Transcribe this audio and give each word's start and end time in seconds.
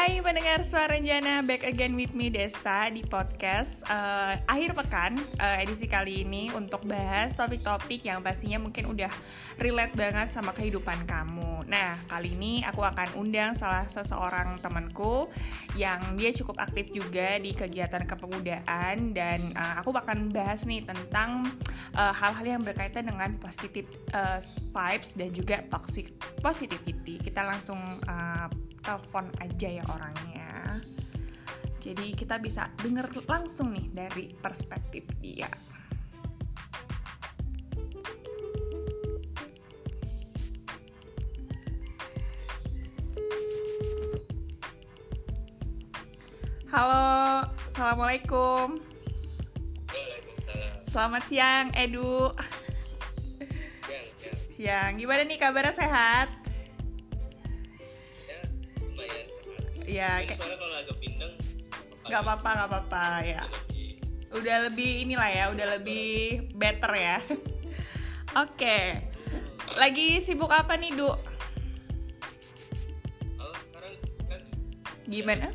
Hai 0.00 0.16
pendengar 0.24 0.64
suara 0.64 0.96
Jana, 0.96 1.44
back 1.44 1.60
again 1.60 1.92
with 1.92 2.16
me 2.16 2.32
Desta 2.32 2.88
di 2.88 3.04
podcast 3.04 3.84
uh, 3.84 4.32
akhir 4.48 4.72
pekan 4.72 5.20
uh, 5.36 5.60
edisi 5.60 5.84
kali 5.84 6.24
ini 6.24 6.48
untuk 6.56 6.88
bahas 6.88 7.36
topik-topik 7.36 8.08
yang 8.08 8.24
pastinya 8.24 8.56
mungkin 8.64 8.88
udah 8.88 9.12
relate 9.60 9.92
banget 9.92 10.32
sama 10.32 10.56
kehidupan 10.56 11.04
kamu. 11.04 11.68
Nah 11.68 12.00
kali 12.08 12.32
ini 12.32 12.64
aku 12.64 12.80
akan 12.80 13.12
undang 13.12 13.52
salah 13.60 13.84
seseorang 13.92 14.56
temanku 14.64 15.28
yang 15.76 16.00
dia 16.16 16.32
cukup 16.32 16.56
aktif 16.64 16.88
juga 16.96 17.36
di 17.36 17.52
kegiatan 17.52 18.08
kepemudaan 18.08 19.12
dan 19.12 19.52
uh, 19.52 19.84
aku 19.84 19.92
akan 19.92 20.32
bahas 20.32 20.64
nih 20.64 20.80
tentang 20.80 21.44
hal-hal 21.92 22.46
uh, 22.48 22.52
yang 22.56 22.64
berkaitan 22.64 23.04
dengan 23.04 23.36
positif 23.36 23.84
uh, 24.16 24.40
vibes 24.72 25.12
dan 25.12 25.28
juga 25.36 25.60
toxic 25.68 26.08
positivity. 26.40 27.20
Kita 27.20 27.44
langsung 27.44 28.00
uh, 28.08 28.48
telepon 28.80 29.28
aja 29.40 29.68
ya 29.80 29.84
orangnya 29.88 30.80
jadi 31.80 32.12
kita 32.12 32.36
bisa 32.40 32.68
denger 32.80 33.08
langsung 33.28 33.72
nih 33.72 33.88
dari 33.92 34.32
perspektif 34.36 35.04
dia 35.20 35.48
Halo, 46.70 47.50
assalamualaikum. 47.66 48.78
Selamat 50.86 51.22
siang, 51.26 51.74
Edu. 51.74 52.30
Siang, 53.82 54.06
siang. 54.14 54.38
siang. 54.54 54.90
Gimana 54.94 55.26
nih 55.26 55.38
kabarnya 55.42 55.74
sehat? 55.74 56.39
Ya 59.90 60.22
kayak 60.22 60.38
kalau 60.38 60.76
agak 60.78 60.96
pindeng 61.02 61.34
nggak 62.06 62.20
apa-apa 62.22 62.48
nggak 62.54 62.68
apa-apa 62.70 63.02
ya. 63.26 63.42
udah 64.30 64.70
lebih 64.70 65.02
inilah 65.02 65.26
ya 65.26 65.44
udah 65.50 65.66
lebih 65.78 66.46
better 66.54 66.94
ya. 66.94 67.18
Oke. 68.38 68.54
Okay. 68.54 68.86
lagi 69.74 70.22
sibuk 70.22 70.50
apa 70.54 70.78
nih 70.78 70.94
du? 70.94 71.10
Kan 74.30 74.42
gimana? 75.10 75.50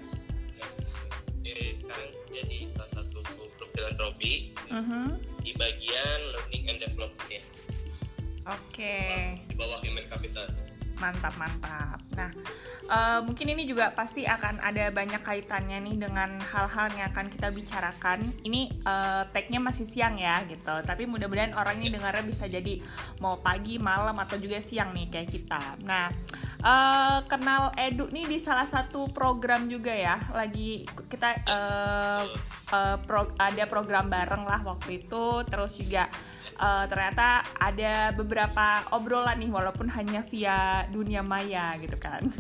Sekarang 1.40 2.12
jadi 2.28 2.68
salah 2.76 2.92
satu 3.00 3.24
grup 3.32 3.72
filantropi. 3.72 4.52
Uh 4.68 4.84
-huh. 4.84 5.08
di 5.40 5.56
bagian 5.56 6.20
learning 6.36 6.64
and 6.68 6.80
development 6.84 7.46
oke. 8.46 8.62
Okay. 8.74 9.38
di 9.50 9.56
bawah 9.58 9.82
human 9.82 10.06
capital 10.10 10.46
mantap 11.00 11.34
mantap 11.38 12.00
nah 12.16 12.32
uh, 12.90 13.20
mungkin 13.26 13.54
ini 13.54 13.66
juga 13.66 13.92
pasti 13.94 14.26
akan 14.26 14.62
ada 14.62 14.90
banyak 14.94 15.22
kaitannya 15.22 15.82
nih 15.82 15.96
dengan 16.08 16.38
hal-hal 16.42 16.90
yang 16.94 17.06
akan 17.14 17.28
kita 17.30 17.48
bicarakan. 17.50 18.20
Ini 18.46 18.84
uh, 18.86 19.24
tagnya 19.30 19.60
masih 19.62 19.86
siang 19.90 20.18
ya 20.18 20.42
gitu. 20.46 20.76
Tapi 20.86 21.10
mudah-mudahan 21.10 21.54
orang 21.58 21.82
ini 21.82 21.94
dengarnya 21.94 22.26
bisa 22.26 22.46
jadi 22.46 22.82
mau 23.22 23.40
pagi 23.42 23.78
malam 23.82 24.18
atau 24.22 24.38
juga 24.38 24.62
siang 24.62 24.94
nih 24.94 25.08
kayak 25.10 25.30
kita. 25.30 25.64
Nah 25.86 26.10
uh, 26.62 27.20
kenal 27.26 27.74
Edu 27.78 28.10
nih 28.10 28.26
di 28.30 28.38
salah 28.42 28.68
satu 28.68 29.10
program 29.12 29.68
juga 29.70 29.94
ya. 29.94 30.22
Lagi 30.34 30.86
kita 31.10 31.30
uh, 31.46 32.24
uh, 32.72 32.98
pro, 33.02 33.34
ada 33.38 33.64
program 33.66 34.10
bareng 34.10 34.46
lah 34.46 34.62
waktu 34.66 35.06
itu. 35.06 35.46
Terus 35.50 35.78
juga 35.78 36.10
uh, 36.60 36.86
ternyata 36.88 37.44
ada 37.60 38.12
beberapa 38.16 38.84
obrolan 38.96 39.40
nih 39.40 39.52
walaupun 39.52 39.88
hanya 39.92 40.24
via 40.28 40.88
dunia 40.90 41.22
maya 41.22 41.76
gitu 41.80 41.98
kan. 42.00 42.32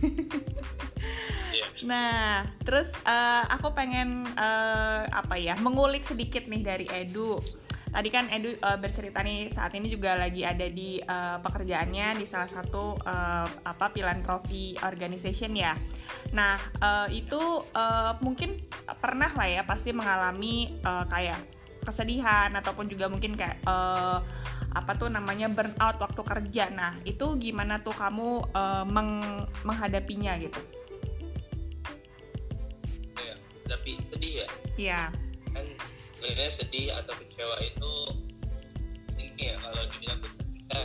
Iya. 1.52 1.66
nah, 1.89 2.44
terus 2.63 2.91
uh, 3.07 3.44
aku 3.52 3.72
pengen 3.75 4.27
uh, 4.35 5.07
apa 5.09 5.35
ya 5.40 5.56
mengulik 5.59 6.03
sedikit 6.07 6.47
nih 6.47 6.62
dari 6.63 6.85
Edu. 6.91 7.40
Tadi 7.95 8.12
kan 8.12 8.28
Edu 8.28 8.59
uh, 8.59 8.75
bercerita 8.75 9.23
nih 9.23 9.47
saat 9.47 9.72
ini 9.72 9.88
juga 9.88 10.19
lagi 10.19 10.44
ada 10.44 10.67
di 10.67 11.00
uh, 11.00 11.40
pekerjaannya 11.40 12.19
di 12.19 12.28
salah 12.28 12.51
satu 12.51 13.00
uh, 13.00 13.47
apa 13.63 13.88
philanthropy 13.95 14.75
organization 14.84 15.56
ya. 15.56 15.79
Nah 16.35 16.59
uh, 16.84 17.07
itu 17.07 17.40
uh, 17.72 18.19
mungkin 18.19 18.59
pernah 19.00 19.31
lah 19.31 19.47
ya 19.47 19.61
pasti 19.63 19.95
mengalami 19.95 20.75
uh, 20.84 21.07
kayak 21.07 21.54
kesedihan 21.85 22.50
ataupun 22.57 22.90
juga 22.90 23.06
mungkin 23.06 23.38
kayak 23.38 23.62
uh, 23.69 24.19
apa 24.75 24.91
tuh 24.97 25.07
namanya 25.07 25.47
burnout 25.47 25.97
waktu 26.01 26.22
kerja. 26.25 26.73
Nah, 26.73 26.97
itu 27.07 27.38
gimana 27.40 27.79
tuh 27.79 27.94
kamu 27.96 28.50
uh, 28.51 28.84
meng 28.84 29.23
menghadapinya 29.63 30.35
gitu? 30.41 30.59
Ya, 33.22 33.35
tapi 33.69 34.01
sedih 34.12 34.34
ya? 34.44 34.47
Iya. 34.75 35.01
Kan 35.53 35.66
sebenarnya 36.19 36.51
sedih 36.57 36.88
atau 37.00 37.13
kecewa 37.22 37.56
itu 37.63 37.94
ini 39.16 39.53
ya 39.53 39.56
kalau 39.62 39.81
dibilang 39.96 40.19
kita 40.59 40.79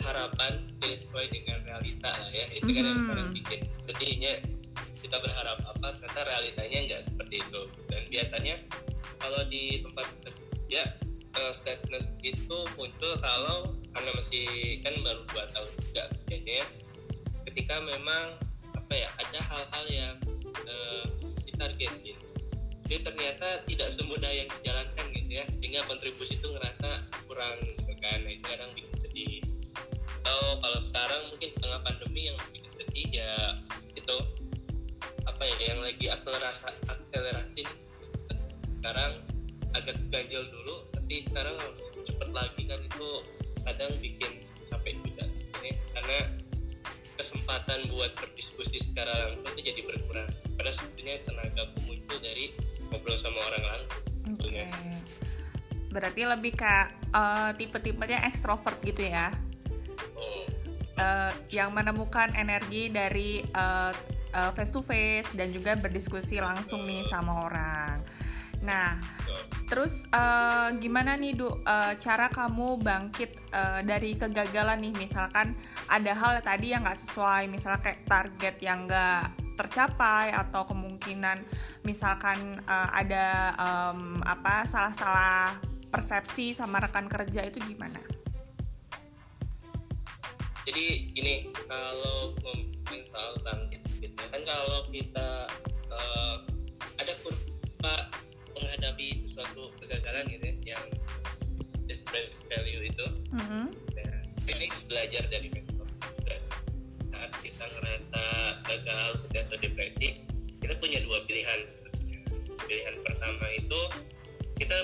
harapan 0.00 0.52
sesuai 0.80 1.26
dengan 1.28 1.58
realita 1.66 2.08
lah 2.08 2.30
ya. 2.32 2.46
Itu 2.56 2.70
kan 2.70 2.84
yang 2.86 3.00
sekarang 3.04 3.28
bikin 3.36 3.60
sedihnya 3.84 4.32
kita 5.00 5.16
berharap 5.26 5.58
apa 5.64 5.96
ternyata 5.98 6.20
realitanya 6.22 6.78
nggak 6.86 7.02
seperti 7.10 7.36
itu 7.42 7.60
dan 7.88 8.02
biasanya 8.12 8.54
kalau 9.18 9.42
di 9.48 9.82
tempat 9.82 10.06
uh, 11.38 11.52
sadness 11.62 12.06
itu 12.24 12.58
muncul 12.74 13.12
kalau 13.20 13.74
karena 13.94 14.10
masih 14.16 14.46
kan 14.82 14.94
baru 15.02 15.22
dua 15.28 15.44
tahun 15.50 15.68
juga 15.84 16.02
kerjanya 16.14 16.60
ketika 17.50 17.74
memang 17.82 18.38
apa 18.74 18.92
ya 18.94 19.08
ada 19.18 19.38
hal-hal 19.38 19.84
yang 19.90 20.16
uh, 20.66 21.04
ditargetin 21.46 22.20
jadi 22.90 23.06
ternyata 23.06 23.62
tidak 23.70 23.94
semudah 23.94 24.32
yang 24.34 24.50
dijalankan 24.50 25.04
gitu 25.14 25.30
ya. 25.30 25.46
Sehingga 25.62 25.86
kontribusi 25.86 26.34
itu 26.34 26.50
ngerasa 26.50 27.06
kurang 27.30 27.62
gitu 27.62 27.94
kan. 28.02 28.18
Nah, 28.26 28.34
itu 28.34 28.42
kadang 28.50 28.70
bikin 28.74 28.94
sedih. 28.98 29.38
Atau 30.26 30.58
kalau 30.58 30.80
sekarang 30.90 31.22
mungkin 31.30 31.50
tengah 31.62 31.80
pandemi 31.86 32.22
yang 32.26 32.38
bikin 32.50 32.66
sedih 32.74 33.06
ya 33.14 33.32
itu 33.94 34.16
apa 35.22 35.42
ya 35.46 35.70
yang 35.70 35.80
lagi 35.86 36.06
akselerasi 36.10 36.82
akselerasi 36.90 37.62
sekarang 38.82 39.22
agak 39.76 39.96
ganjil 40.10 40.42
dulu 40.50 40.86
tapi 40.94 41.26
sekarang 41.30 41.56
cepet 42.06 42.28
lagi 42.34 42.62
kan 42.66 42.80
itu 42.82 43.08
kadang 43.66 43.92
bikin 44.02 44.32
capek 44.70 44.94
juga. 45.04 45.24
Ini 45.60 45.70
karena 45.94 46.18
kesempatan 47.20 47.78
buat 47.92 48.12
berdiskusi 48.16 48.80
secara 48.80 49.30
langsung 49.30 49.52
itu 49.58 49.60
jadi 49.70 49.80
berkurang. 49.84 50.28
Pada 50.56 50.70
sebetulnya 50.76 51.20
tenaga 51.24 51.60
aku 51.68 51.78
muncul 51.88 52.18
dari 52.20 52.52
ngobrol 52.90 53.16
sama 53.16 53.40
orang 53.48 53.64
langsung 53.64 54.10
okay. 54.36 54.70
berarti 55.90 56.22
lebih 56.22 56.52
ke 56.54 56.74
uh, 57.14 57.50
tipe-tipenya 57.58 58.22
ekstrovert 58.30 58.78
gitu 58.86 59.10
ya? 59.10 59.34
Oh. 60.14 60.44
uh, 61.00 61.32
yang 61.50 61.74
menemukan 61.74 62.30
energi 62.36 62.92
dari 62.92 63.42
uh, 63.56 63.90
uh, 64.36 64.50
face 64.54 64.70
to 64.70 64.84
face 64.86 65.26
dan 65.34 65.50
juga 65.50 65.74
berdiskusi 65.74 66.38
langsung 66.38 66.86
nih 66.86 67.02
sama 67.10 67.42
orang. 67.42 68.04
Nah, 68.60 69.00
terus 69.70 70.02
uh, 70.10 70.74
gimana 70.82 71.14
nih 71.14 71.38
Du 71.38 71.46
uh, 71.46 71.94
cara 71.94 72.26
kamu 72.26 72.82
bangkit 72.82 73.38
uh, 73.54 73.78
dari 73.86 74.18
kegagalan 74.18 74.82
nih 74.82 74.94
misalkan 74.98 75.54
ada 75.86 76.10
hal 76.10 76.42
tadi 76.42 76.74
yang 76.74 76.82
nggak 76.82 76.98
sesuai, 77.06 77.46
misalnya 77.46 77.78
kayak 77.78 78.02
target 78.10 78.56
yang 78.58 78.90
nggak 78.90 79.30
tercapai 79.54 80.34
atau 80.34 80.66
kemungkinan 80.66 81.46
misalkan 81.86 82.58
uh, 82.66 82.90
ada 82.90 83.54
um, 83.62 84.18
apa 84.26 84.66
salah-salah 84.66 85.54
persepsi 85.92 86.50
sama 86.50 86.82
rekan 86.82 87.06
kerja 87.06 87.46
itu 87.46 87.62
gimana? 87.62 88.02
Jadi 90.66 91.14
ini 91.14 91.46
kalau 91.70 92.34
soal 92.90 93.32
bangkit 93.46 93.82
kan 94.18 94.42
kalau 94.42 94.80
kita 94.90 95.46
uh, 95.92 96.36
ada 96.98 97.12
kurva 97.22 97.94
kegagalan 100.20 100.36
gitu 100.36 100.46
ya 100.68 100.76
yang 100.76 100.84
value 102.50 102.82
itu. 102.86 103.06
Mm-hmm. 103.30 103.64
nah, 103.70 104.20
ini 104.50 104.66
belajar 104.88 105.22
dari 105.30 105.48
mentor. 105.52 105.88
Saat 107.10 107.32
kita 107.40 107.64
ngerasa 107.64 108.24
gagal 108.66 109.10
atau 109.32 109.56
depresi 109.60 110.08
kita 110.60 110.74
punya 110.76 111.00
dua 111.04 111.24
pilihan 111.24 111.60
pilihan 112.68 112.94
pertama 113.02 113.46
itu 113.56 113.80
kita 114.60 114.78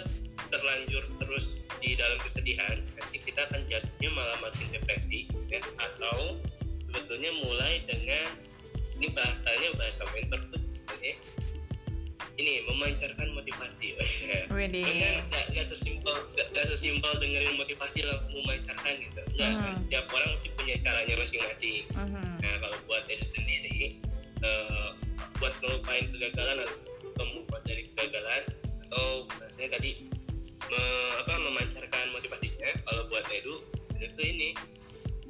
terlanjur 0.48 1.04
terus 1.20 1.44
di 1.78 1.94
dalam 1.94 2.16
kesedihan 2.18 2.80
nanti 2.96 3.16
kita 3.20 3.44
akan 3.46 3.62
jatuhnya 3.68 4.10
malah 4.16 4.38
makin 4.40 4.66
depresi 4.72 5.28
ya. 5.52 5.60
Atau 5.76 6.40
sebetulnya 6.88 7.30
mulai 7.44 7.84
dengan 7.84 8.26
ini 8.96 9.12
bahasanya 9.12 9.76
bahasa 9.76 10.02
mentor 10.16 10.40
tuh 10.56 10.62
ya, 11.04 11.14
ini 12.36 12.64
memancarkan 12.68 13.28
motivasi 13.32 13.96
Wede. 14.52 14.82
nggak 15.32 15.44
nggak 15.52 15.66
sesimpel 15.72 16.16
nggak 16.36 16.66
sesimpel 16.68 17.12
dengerin 17.16 17.56
motivasi 17.56 18.04
langsung 18.04 18.32
memancarkan 18.44 18.94
gitu 19.00 19.20
nggak 19.36 19.50
uh 19.52 19.56
-huh. 19.56 19.74
setiap 19.84 20.06
orang 20.12 20.28
pasti 20.36 20.48
punya 20.56 20.76
caranya 20.84 21.14
masing-masing 21.16 21.76
uh 21.96 22.04
-huh. 22.04 22.28
nah 22.44 22.54
kalau 22.60 22.76
buat 22.84 23.02
diri 23.08 23.26
sendiri 23.32 23.76
uh, 24.44 24.88
buat 25.40 25.54
ngelupain 25.64 26.04
kegagalan 26.12 26.56
atau 27.16 27.24
membuat 27.24 27.62
dari 27.64 27.82
kegagalan 27.92 28.42
atau 28.88 29.06
maksudnya 29.26 29.68
tadi 29.72 29.90
me, 30.68 30.82
apa 31.24 31.34
memancarkan 31.40 32.06
motivasinya 32.12 32.70
kalau 32.84 33.02
buat 33.08 33.24
edu 33.32 33.64
itu 33.96 34.22
ini 34.22 34.48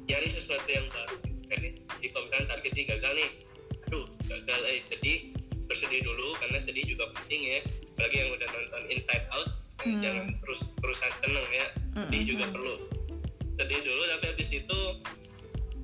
cari 0.07 0.27
sesuatu 0.27 0.67
yang 0.67 0.87
baru 0.91 1.15
jadi 1.47 2.07
kalau 2.11 2.23
misalnya 2.27 2.47
targetnya 2.51 2.83
gagal 2.95 3.13
nih 3.15 3.29
aduh 3.87 4.05
gagal 4.27 4.59
eh 4.67 4.79
sedih 4.91 5.19
bersedih 5.67 6.01
dulu 6.03 6.33
karena 6.39 6.57
sedih 6.63 6.85
juga 6.87 7.11
penting 7.15 7.41
ya 7.43 7.59
apalagi 7.95 8.15
yang 8.23 8.29
udah 8.33 8.47
nonton 8.51 8.83
Inside 8.91 9.25
Out 9.35 9.49
hmm. 9.83 9.99
jangan 10.01 10.25
terus 10.43 10.61
terusan 10.79 11.11
seneng 11.23 11.47
ya 11.51 11.65
sedih 12.07 12.21
hmm. 12.23 12.31
juga 12.31 12.45
hmm. 12.47 12.53
perlu 12.55 12.75
sedih 13.57 13.79
dulu 13.83 14.01
tapi 14.15 14.23
habis 14.31 14.49
itu 14.53 14.79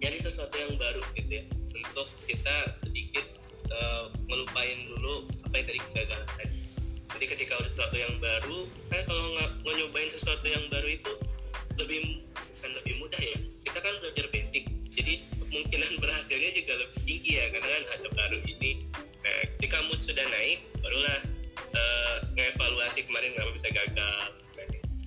cari 0.03 0.17
sesuatu 0.19 0.55
yang 0.55 0.73
baru 0.75 1.01
gitu 1.15 1.31
ya 1.31 1.43
untuk 1.73 2.07
kita 2.27 2.55
sedikit 2.83 3.25
uh, 3.71 4.11
ngelupain 4.27 4.79
dulu 4.91 5.27
apa 5.47 5.53
yang 5.59 5.65
tadi 5.67 5.79
kegagalan 5.91 6.27
tadi 6.35 6.57
jadi 7.13 7.25
ketika 7.37 7.53
udah 7.61 7.71
sesuatu 7.77 7.95
yang 7.97 8.15
baru 8.19 8.57
kan 8.89 9.01
kalau 9.05 9.25
nggak 9.37 9.51
nyobain 9.63 10.09
sesuatu 10.17 10.45
yang 10.47 10.65
baru 10.69 10.87
itu 10.91 11.13
lebih 11.77 11.99
kan 12.61 12.71
lebih 12.71 12.93
mudah 13.01 13.21
ya 13.21 13.37
kita 13.65 13.79
kan 13.79 13.93
belajar 13.99 14.25
basic 14.29 14.63
jadi 14.93 15.13
kemungkinan 15.41 15.91
berhasilnya 15.97 16.51
juga 16.53 16.73
lebih 16.85 16.99
tinggi 17.05 17.31
ya 17.37 17.45
karena 17.49 17.67
kan 17.67 17.83
ada 17.97 18.09
baru 18.13 18.37
ini 18.45 18.71
nah 19.23 19.35
ketika 19.55 19.77
mood 19.87 19.99
sudah 20.03 20.25
naik 20.27 20.67
barulah 20.83 21.19
uh, 21.73 22.15
ngevaluasi 22.35 23.07
kemarin 23.07 23.31
nggak 23.33 23.55
bisa 23.55 23.69
gagal 23.71 24.15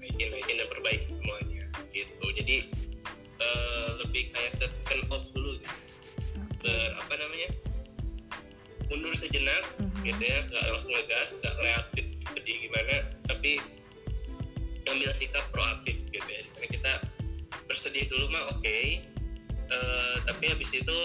naikin 0.00 0.28
naikin 0.32 0.56
dan 0.56 0.68
perbaiki 0.72 1.12
semuanya 1.12 1.64
gitu 1.92 2.26
jadi 2.32 2.56
uh, 3.40 3.88
lebih 4.04 4.32
kayak 4.32 4.52
turn 4.88 5.02
off 5.12 5.24
dulu 5.36 5.60
gitu. 5.60 5.76
Okay. 6.66 6.88
apa 6.96 7.14
namanya 7.14 7.48
mundur 8.88 9.12
sejenak 9.18 9.62
mm-hmm. 9.76 10.02
gitu 10.08 10.22
ya 10.24 10.38
nggak 10.48 10.64
langsung 10.72 10.92
ngegas 10.94 11.28
nggak 11.42 11.54
reaktif 11.60 12.06
jadi 12.34 12.50
gimana 12.64 12.94
tapi 13.26 13.52
ambil 14.86 15.10
sikap 15.18 15.44
proaktif 15.50 15.98
gitu 16.14 16.28
ya 16.30 16.42
karena 16.54 16.66
kita 16.70 16.92
bersedih 17.66 18.06
dulu 18.06 18.30
mah 18.30 18.54
oke 18.54 18.62
okay. 18.62 19.02
uh, 19.68 19.74
eh, 19.74 20.14
tapi 20.24 20.44
habis 20.54 20.70
itu 20.70 20.96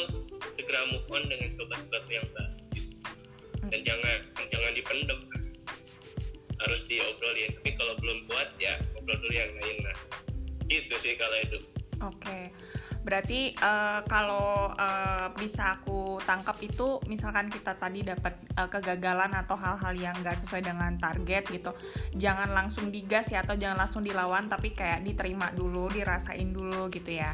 segera 0.53 0.85
move 0.93 1.07
on 1.09 1.25
dengan 1.25 1.49
coba 1.57 1.73
sesuatu 1.81 2.09
yang 2.13 2.27
baru. 2.31 2.50
Dan 3.69 3.79
jangan 3.85 4.17
jangan 4.49 4.71
dipendem. 4.73 5.19
Harus 6.61 6.81
diobrolin. 6.85 7.51
Tapi 7.57 7.69
kalau 7.77 7.93
belum 8.01 8.17
buat 8.29 8.49
ya 8.61 8.77
ngobrol 8.97 9.17
dulu 9.21 9.33
yang 9.33 9.51
lain 9.61 9.77
lah. 9.85 9.97
Itu 10.69 10.95
sih 11.01 11.13
kalau 11.17 11.37
itu. 11.41 11.57
Oke. 12.01 12.17
Okay 12.17 12.43
Berarti 13.01 13.57
uh, 13.57 14.05
kalau 14.05 14.69
uh, 14.77 15.33
bisa 15.33 15.81
aku 15.81 16.21
tangkap 16.21 16.53
itu 16.61 17.01
misalkan 17.09 17.49
kita 17.49 17.73
tadi 17.73 18.05
dapat 18.05 18.37
uh, 18.53 18.69
kegagalan 18.69 19.33
atau 19.33 19.57
hal-hal 19.57 19.93
yang 19.97 20.13
nggak 20.21 20.37
sesuai 20.45 20.61
dengan 20.61 20.93
target 21.01 21.49
gitu, 21.49 21.73
jangan 22.21 22.53
langsung 22.53 22.93
digas 22.93 23.25
ya 23.33 23.41
atau 23.41 23.57
jangan 23.57 23.89
langsung 23.89 24.05
dilawan 24.05 24.45
tapi 24.45 24.77
kayak 24.77 25.01
diterima 25.01 25.49
dulu, 25.49 25.89
dirasain 25.89 26.53
dulu 26.53 26.93
gitu 26.93 27.17
ya. 27.17 27.33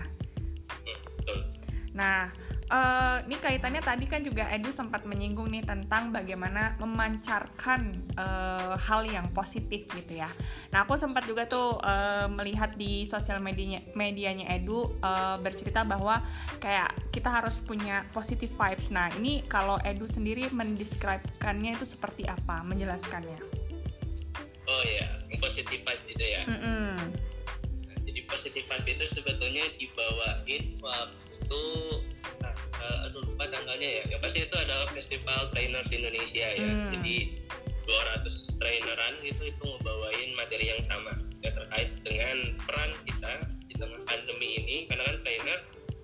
Nah, 1.92 2.32
uh, 2.72 3.18
ini 3.26 3.36
kaitannya 3.40 3.82
tadi 3.84 4.06
kan 4.08 4.22
juga 4.24 4.48
Edu 4.52 4.72
sempat 4.76 5.04
menyinggung 5.08 5.52
nih 5.52 5.64
tentang 5.64 6.12
bagaimana 6.12 6.76
memancarkan 6.80 7.96
uh, 8.20 8.76
hal 8.76 9.08
yang 9.08 9.28
positif 9.32 9.88
gitu 9.92 10.20
ya. 10.20 10.30
Nah 10.72 10.84
aku 10.84 11.00
sempat 11.00 11.24
juga 11.26 11.48
tuh 11.48 11.80
uh, 11.80 12.28
melihat 12.32 12.76
di 12.76 13.08
sosial 13.08 13.40
medianya 13.40 13.84
medianya 13.96 14.52
Edu 14.56 14.88
uh, 15.02 15.40
bercerita 15.40 15.88
bahwa 15.88 16.20
kayak 16.60 16.92
kita 17.12 17.32
harus 17.32 17.56
punya 17.64 18.04
positive 18.12 18.52
vibes. 18.56 18.92
Nah 18.92 19.12
ini 19.16 19.44
kalau 19.48 19.80
Edu 19.84 20.08
sendiri 20.08 20.52
mendeskripsikannya 20.52 21.76
itu 21.76 21.86
seperti 21.88 22.28
apa, 22.28 22.64
menjelaskannya? 22.68 23.40
Oh 24.68 24.84
ya, 24.84 25.08
positive 25.40 25.80
vibes 25.80 26.06
itu 26.12 26.26
ya. 26.28 26.44
Mm 26.44 26.58
-hmm. 26.60 26.92
nah, 27.88 27.98
jadi 28.04 28.20
positive 28.28 28.68
vibes 28.68 28.88
itu 28.92 29.06
sebetulnya 29.16 29.64
dibawain 29.80 30.64
waktu 30.84 31.64
uh, 32.82 33.06
aduh 33.10 33.22
lupa 33.26 33.46
tanggalnya 33.50 33.90
ya. 34.02 34.04
Yang 34.12 34.22
pasti 34.24 34.40
itu 34.46 34.56
adalah 34.58 34.88
festival 34.92 35.42
trainer 35.54 35.84
di 35.88 35.96
Indonesia 36.00 36.48
ya. 36.54 36.70
Hmm. 36.70 36.90
jadi 36.98 37.16
200 37.88 38.60
traineran 38.60 39.14
gitu 39.24 39.44
itu 39.48 39.64
ngebawain 39.64 40.30
materi 40.36 40.66
yang 40.74 40.82
sama. 40.90 41.14
Ya 41.46 41.52
terkait 41.54 41.90
dengan 42.04 42.38
peran 42.66 42.92
kita 43.08 43.34
di 43.70 43.74
tengah 43.78 44.02
pandemi 44.06 44.48
ini. 44.62 44.76
Karena 44.90 45.04
kan 45.08 45.18
trainer 45.24 45.60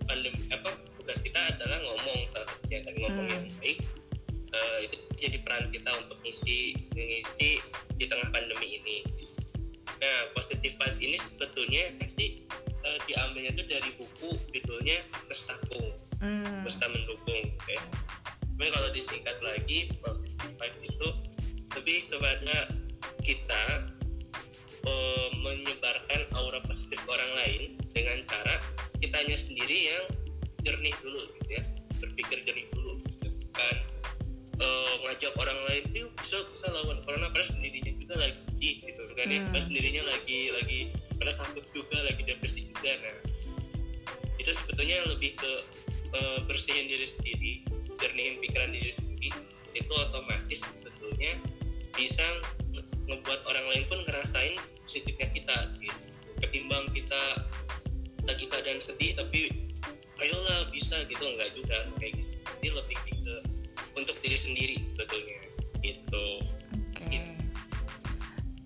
pandemi 0.05 0.39
apa 0.51 0.69
tugas 0.99 1.19
kita 1.23 1.39
adalah 1.57 1.77
ngomong 1.83 2.19
salah 2.31 2.47
satunya 2.47 2.79
dan 2.85 2.93
ngomong 3.01 3.25
hmm. 3.27 3.33
yang 3.33 3.43
baik. 3.59 3.79
Uh, 4.53 4.77
itu 4.85 4.95
jadi 5.17 5.37
peran 5.41 5.65
kita 5.73 5.89
untuk 5.97 6.17
ngisi 6.21 6.77
ngisi 6.93 7.49
di 7.97 8.05
tengah 8.05 8.29
pandemi 8.29 8.77
ini. 8.77 8.97
Nah 9.97 10.29
positif 10.35 10.75
ini 10.99 11.17
sebetulnya 11.19 11.83
sih 12.15 12.43
uh, 12.83 12.97
diambilnya 13.07 13.51
itu 13.55 13.63
dari 13.67 13.91
buku 13.99 14.31
judulnya 14.55 15.03
Kestakung 15.27 15.91
hmm. 16.23 16.63
Mesta 16.63 16.87
mendukung 16.87 17.43
ya. 17.67 17.79
tapi 18.55 18.69
kalau 18.71 18.89
disingkat 18.95 19.37
lagi 19.43 19.91
five 20.55 20.77
itu 20.79 21.07
lebih 21.75 22.07
kepada 22.07 22.71
kita 23.23 23.63
uh, 24.87 25.27
menyebarkan 25.43 26.21
aura 26.37 26.63
positif 26.63 26.99
orang 27.11 27.31
lain 27.43 27.61
dengan 27.91 28.23
cara 28.29 28.55
kitanya 29.03 29.35
sendiri 29.35 29.91
yang 29.91 30.05
jernih 30.63 30.95
dulu 31.03 31.27
gitu 31.39 31.49
ya 31.59 31.63
berpikir 31.99 32.37
jernih 32.47 32.67
dulu 32.71 33.03
gitu. 33.03 33.27
kan 33.51 33.75
uh, 34.63 34.93
ngajak 35.03 35.33
orang 35.35 35.59
lain 35.67 35.83
itu 35.91 36.07
bisa 36.23 36.39
bisa 36.55 36.67
lawan 36.71 37.03
corona 37.03 37.27
padahal 37.31 37.51
sendirinya 37.51 37.91
juga 37.99 38.15
lagi 38.15 38.69
gitu 38.79 39.01
kan 39.13 39.27
ya 39.27 39.39
hmm. 39.43 39.59
sendirinya 39.59 40.03
lagi 40.07 40.39
lagi 40.55 40.79
karena 41.19 41.33
takut 41.35 41.65
juga 41.75 41.97
lagi 42.03 42.21
depresi 42.23 42.61
juga 42.71 42.91
nah 43.03 43.17
itu 44.39 44.51
sebetulnya 44.51 44.97
lebih 45.07 45.35
ke 45.39 45.51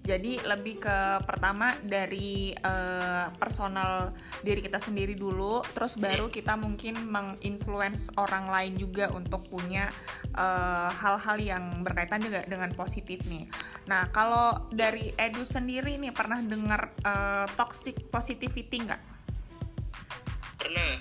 jadi 0.07 0.39
lebih 0.47 0.79
ke 0.79 0.97
pertama 1.27 1.75
dari 1.83 2.55
uh, 2.55 3.27
personal 3.35 4.15
diri 4.39 4.63
kita 4.63 4.79
sendiri 4.79 5.19
dulu, 5.19 5.59
terus 5.75 5.99
baru 5.99 6.31
kita 6.31 6.55
mungkin 6.55 6.95
menginfluence 7.11 8.07
orang 8.15 8.47
lain 8.47 8.73
juga 8.79 9.11
untuk 9.11 9.43
punya 9.51 9.91
eh, 10.31 10.89
hal-hal 10.93 11.37
uh, 11.37 11.43
yang 11.43 11.63
berkaitan 11.83 12.23
juga 12.23 12.47
dengan 12.47 12.71
positif 12.71 13.25
nih. 13.27 13.49
Nah 13.91 14.07
kalau 14.15 14.69
dari 14.71 15.11
Edu 15.19 15.43
sendiri 15.43 15.99
nih 15.99 16.15
pernah 16.15 16.39
dengar 16.39 16.95
uh, 17.03 17.49
toxic 17.59 18.07
positivity 18.07 18.87
nggak? 18.87 19.01
Pernah 20.67 20.91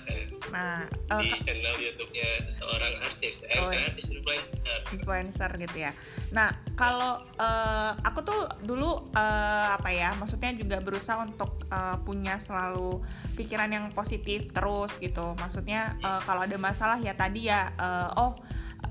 nah 0.47 0.87
uh, 1.11 1.19
di 1.19 1.35
channel 1.43 1.75
YouTube-nya 1.75 2.55
seorang 2.55 2.93
artis 3.03 3.35
eh, 3.43 3.59
oh, 3.59 3.67
artis 3.67 4.07
influencer. 4.07 4.79
Influencer 4.95 5.49
gitu 5.59 5.77
ya. 5.83 5.91
Nah 6.31 6.55
kalau 6.79 7.19
uh, 7.35 7.91
aku 7.99 8.23
tuh 8.23 8.41
dulu 8.63 9.11
uh, 9.11 9.67
apa 9.75 9.91
ya 9.91 10.15
maksudnya 10.15 10.55
juga 10.55 10.79
berusaha 10.79 11.19
untuk 11.19 11.67
uh, 11.67 11.99
punya 12.07 12.39
selalu 12.39 13.03
pikiran 13.35 13.67
yang 13.67 13.85
positif 13.91 14.47
terus 14.55 14.95
gitu. 15.03 15.35
Maksudnya 15.35 15.99
uh, 15.99 16.23
kalau 16.23 16.47
ada 16.47 16.55
masalah 16.55 16.95
ya 17.03 17.11
tadi 17.11 17.51
ya 17.51 17.75
uh, 17.75 18.15
oh 18.15 18.39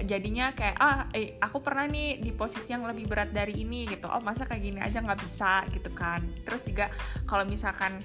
jadinya 0.04 0.52
kayak 0.52 0.76
ah 0.76 1.08
eh, 1.16 1.40
aku 1.40 1.64
pernah 1.64 1.88
nih 1.88 2.20
di 2.20 2.34
posisi 2.34 2.74
yang 2.74 2.84
lebih 2.84 3.08
berat 3.08 3.32
dari 3.32 3.64
ini 3.64 3.88
gitu. 3.88 4.10
Oh 4.10 4.20
masa 4.20 4.44
kayak 4.44 4.62
gini 4.62 4.80
aja 4.82 5.00
nggak 5.00 5.20
bisa 5.24 5.64
gitu 5.72 5.88
kan. 5.96 6.20
Terus 6.44 6.62
juga 6.66 6.86
kalau 7.24 7.48
misalkan 7.48 7.96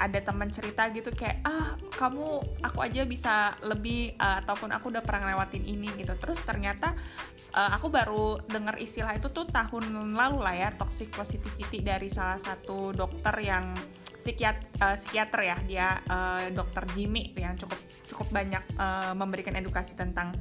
ada 0.00 0.18
teman 0.18 0.50
cerita 0.50 0.90
gitu 0.90 1.14
kayak 1.14 1.44
ah 1.46 1.78
kamu 1.94 2.42
aku 2.64 2.78
aja 2.82 3.02
bisa 3.06 3.34
lebih 3.62 4.16
uh, 4.18 4.42
ataupun 4.42 4.74
aku 4.74 4.90
udah 4.90 5.04
pernah 5.04 5.36
lewatin 5.36 5.62
ini 5.62 5.92
gitu. 6.00 6.16
Terus 6.18 6.40
ternyata 6.42 6.96
uh, 7.54 7.70
aku 7.76 7.92
baru 7.92 8.42
dengar 8.50 8.80
istilah 8.82 9.14
itu 9.14 9.30
tuh 9.30 9.46
tahun 9.46 10.16
lalu 10.16 10.38
lah 10.42 10.54
ya 10.56 10.68
toxic 10.74 11.12
positivity 11.14 11.84
dari 11.84 12.10
salah 12.10 12.42
satu 12.42 12.90
dokter 12.90 13.32
yang 13.38 13.70
psikiat, 14.26 14.82
uh, 14.82 14.96
psikiater 14.98 15.40
ya. 15.46 15.56
Dia 15.62 15.88
uh, 16.10 16.42
dokter 16.50 16.82
Jimmy 16.98 17.30
yang 17.38 17.54
cukup 17.54 17.78
cukup 18.10 18.26
banyak 18.34 18.64
uh, 18.74 19.14
memberikan 19.14 19.54
edukasi 19.54 19.94
tentang 19.94 20.34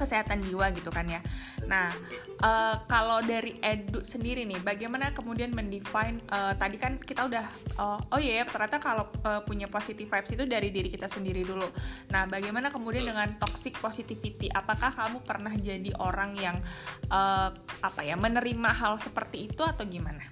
kesehatan 0.00 0.40
jiwa 0.48 0.72
gitu 0.72 0.88
kan 0.88 1.04
ya. 1.04 1.20
Nah, 1.68 1.92
uh, 2.40 2.80
kalau 2.88 3.20
dari 3.20 3.60
Edu 3.60 4.00
sendiri 4.00 4.48
nih, 4.48 4.64
bagaimana 4.64 5.12
kemudian 5.12 5.52
mendefine 5.52 6.24
uh, 6.32 6.56
tadi 6.56 6.80
kan 6.80 6.96
kita 6.96 7.28
udah 7.28 7.44
uh, 7.76 8.00
oh 8.16 8.20
iya 8.20 8.40
yeah, 8.40 8.46
ternyata 8.48 8.80
kalau 8.80 9.04
uh, 9.28 9.44
punya 9.44 9.68
positive 9.68 10.08
vibes 10.08 10.32
itu 10.32 10.44
dari 10.48 10.72
diri 10.72 10.88
kita 10.88 11.12
sendiri 11.12 11.44
dulu. 11.44 11.68
Nah, 12.08 12.24
bagaimana 12.24 12.72
kemudian 12.72 13.04
dengan 13.04 13.36
toxic 13.36 13.76
positivity? 13.76 14.48
Apakah 14.48 14.88
kamu 14.96 15.20
pernah 15.20 15.52
jadi 15.52 15.92
orang 16.00 16.32
yang 16.40 16.56
uh, 17.12 17.52
apa 17.84 18.00
ya 18.00 18.16
menerima 18.16 18.70
hal 18.72 18.96
seperti 18.96 19.52
itu 19.52 19.60
atau 19.60 19.84
gimana? 19.84 20.24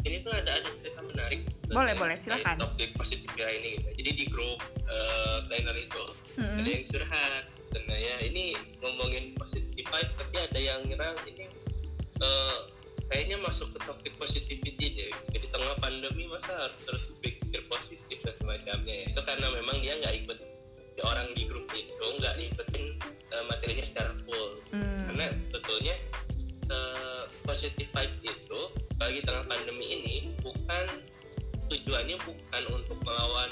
Ini 0.00 0.24
tuh 0.24 0.32
ada 0.32 0.56
ada 0.56 0.68
cerita 0.80 1.04
menarik. 1.04 1.44
Boleh 1.68 1.92
boleh 1.92 2.16
silakan. 2.16 2.56
Topik 2.56 2.96
positif 2.96 3.30
ya 3.36 3.52
ini. 3.52 3.76
Jadi 4.00 4.10
di 4.16 4.24
grup 4.32 4.58
uh, 4.88 5.44
trainer 5.46 5.76
itu 5.76 6.04
hmm. 6.40 6.56
ada 6.56 6.68
yang 6.68 6.84
curhat 6.88 7.44
dan 7.70 7.86
ya 7.86 8.16
ini 8.26 8.54
ngomongin 8.82 9.34
positive 9.38 9.86
vibes 9.86 10.12
tapi 10.18 10.36
ada 10.38 10.58
yang 10.58 10.80
ngira 10.86 11.14
ini 11.26 11.46
uh, 12.22 12.66
kayaknya 13.10 13.36
masuk 13.42 13.70
ke 13.74 13.78
topik 13.86 14.14
positivity 14.18 14.86
deh 14.94 15.10
jadi 15.34 15.46
tengah 15.50 15.74
pandemi 15.82 16.30
masa 16.30 16.66
harus 16.66 16.78
terus 16.86 17.02
pikir 17.22 17.62
positif 17.66 18.18
dan 18.22 18.34
semacamnya 18.38 18.94
ya. 18.94 19.04
itu 19.10 19.20
karena 19.26 19.46
memang 19.54 19.76
dia 19.82 19.94
nggak 19.98 20.14
ikut 20.26 20.38
di 20.94 21.00
orang 21.02 21.28
di 21.34 21.42
grup 21.46 21.66
itu 21.74 22.06
nggak 22.18 22.34
ikutin 22.38 22.84
uh, 23.34 23.44
materinya 23.50 23.84
secara 23.86 24.12
full 24.26 24.50
hmm. 24.74 25.00
karena 25.06 25.24
sebetulnya 25.34 25.94
uh, 26.70 27.22
positive 27.46 27.90
vibes 27.90 28.20
itu 28.22 28.60
bagi 28.98 29.20
tengah 29.24 29.44
pandemi 29.48 29.86
ini 29.96 30.16
bukan 30.44 30.86
tujuannya 31.70 32.18
bukan 32.26 32.62
untuk 32.74 32.98
melawan 33.06 33.50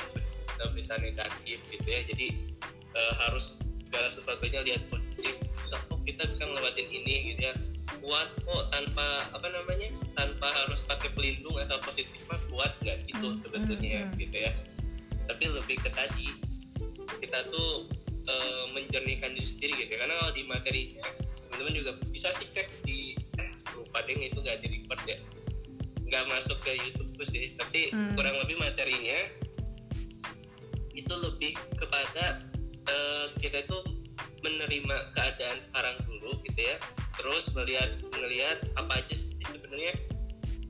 berita 0.89 0.95
negatif 0.99 1.59
gitu 1.71 1.87
ya 1.87 2.01
jadi 2.07 2.27
uh, 2.95 3.15
harus 3.27 3.55
segala 3.89 4.13
sesuatunya 4.13 4.61
lihat 4.69 4.83
positif. 4.93 5.35
Bisa 5.41 5.77
kok 5.89 6.01
kita 6.05 6.23
bisa 6.29 6.43
ngelewatin 6.45 6.89
ini 6.93 7.15
gitu 7.33 7.41
ya. 7.49 7.55
Kuat 8.05 8.29
kok 8.45 8.65
tanpa 8.69 9.25
apa 9.33 9.49
namanya 9.49 9.89
tanpa 10.13 10.49
harus 10.53 10.81
pakai 10.85 11.09
pelindung 11.17 11.57
atau 11.57 11.81
positif 11.81 12.21
mah 12.29 12.37
kuat 12.53 12.73
nggak 12.85 13.09
gitu 13.09 13.33
mm, 13.33 13.41
sebetulnya 13.41 14.01
mm, 14.05 14.13
gitu 14.21 14.37
ya. 14.37 14.53
Tapi 15.25 15.45
lebih 15.49 15.77
ke 15.81 15.91
tadi 15.97 16.29
kita 17.19 17.49
tuh 17.49 17.89
e, 18.29 18.35
menjernihkan 18.77 19.33
diri 19.33 19.49
sendiri 19.49 19.73
gitu 19.83 19.91
ya. 19.97 19.99
karena 20.05 20.15
kalau 20.21 20.33
di 20.37 20.45
materinya 20.45 21.07
teman-teman 21.49 21.75
juga 21.75 21.93
bisa 22.13 22.29
sih 22.37 22.49
cek 22.53 22.69
di 22.85 23.17
eh 23.41 23.51
lupa 23.73 24.05
deh 24.05 24.15
itu 24.15 24.39
nggak 24.39 24.61
di 24.61 24.69
record 24.79 25.01
ya. 25.09 25.17
Nggak 26.05 26.25
masuk 26.29 26.59
ke 26.61 26.77
YouTube 26.77 27.11
tuh 27.17 27.27
sih. 27.33 27.57
Tapi 27.57 27.89
mm. 27.97 28.21
kurang 28.21 28.37
lebih 28.45 28.57
materinya 28.61 29.19
itu 30.93 31.15
lebih 31.15 31.55
kepada 31.79 32.43
uh, 32.89 33.27
kita 33.39 33.65
itu 33.65 33.79
menerima 34.43 34.97
keadaan 35.15 35.59
sekarang 35.71 35.97
dulu 36.09 36.41
gitu 36.49 36.61
ya. 36.61 36.77
Terus 37.19 37.45
melihat 37.55 37.91
melihat 38.17 38.59
apa 38.79 39.05
aja 39.05 39.15
sebenarnya 39.45 39.95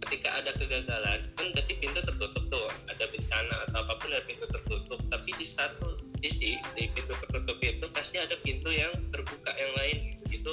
ketika 0.08 0.28
ada 0.40 0.50
kegagalan 0.56 1.20
kan 1.36 1.46
berarti 1.54 1.74
pintu 1.78 2.00
tertutup 2.02 2.44
tuh. 2.50 2.68
Ada 2.90 3.04
bencana 3.08 3.54
atau 3.68 3.78
apa 3.86 3.94
pun 3.98 4.08
ada 4.12 4.24
pintu 4.26 4.44
tertutup. 4.50 5.00
Tapi 5.08 5.30
di 5.36 5.46
satu 5.46 6.00
sisi 6.18 6.58
di 6.74 6.84
pintu 6.92 7.14
tertutup 7.26 7.56
itu 7.62 7.86
pasti 7.94 8.18
ada 8.18 8.34
pintu 8.42 8.74
yang 8.74 8.92
terbuka 9.14 9.54
yang 9.54 9.72
lain 9.78 9.98
gitu. 10.26 10.52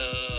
uh, 0.00 0.29